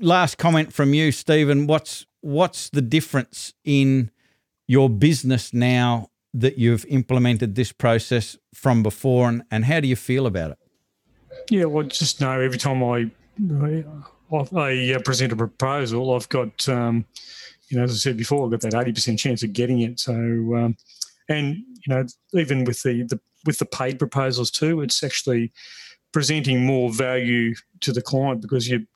last 0.00 0.36
comment 0.38 0.72
from 0.72 0.94
you, 0.94 1.12
Stephen. 1.12 1.68
What's 1.68 2.06
what's 2.22 2.70
the 2.70 2.82
difference 2.82 3.54
in 3.64 4.10
your 4.66 4.90
business 4.90 5.52
now 5.52 6.10
that 6.34 6.58
you've 6.58 6.84
implemented 6.86 7.54
this 7.54 7.72
process 7.72 8.36
from 8.52 8.82
before, 8.82 9.28
and, 9.28 9.42
and 9.50 9.64
how 9.64 9.80
do 9.80 9.88
you 9.88 9.96
feel 9.96 10.26
about 10.26 10.50
it? 10.50 10.58
Yeah, 11.50 11.64
well, 11.64 11.86
just 11.86 12.20
know 12.20 12.40
every 12.40 12.58
time 12.58 12.82
I 12.82 13.10
I, 13.52 13.84
I 14.56 14.92
uh, 14.94 14.98
present 15.00 15.32
a 15.32 15.36
proposal, 15.36 16.14
I've 16.14 16.28
got 16.28 16.68
um, 16.68 17.06
you 17.68 17.78
know, 17.78 17.84
as 17.84 17.92
I 17.92 17.96
said 17.96 18.16
before, 18.16 18.44
I've 18.44 18.50
got 18.50 18.60
that 18.62 18.74
eighty 18.74 18.92
percent 18.92 19.18
chance 19.18 19.42
of 19.42 19.52
getting 19.52 19.80
it. 19.80 20.00
So, 20.00 20.14
um, 20.14 20.76
and 21.28 21.56
you 21.56 21.94
know, 21.94 22.04
even 22.34 22.64
with 22.64 22.82
the, 22.82 23.04
the 23.04 23.20
with 23.46 23.58
the 23.58 23.66
paid 23.66 23.98
proposals 23.98 24.50
too, 24.50 24.80
it's 24.80 25.02
actually 25.02 25.52
presenting 26.12 26.64
more 26.64 26.92
value 26.92 27.54
to 27.80 27.92
the 27.92 28.02
client 28.02 28.40
because 28.40 28.68
you 28.68 28.86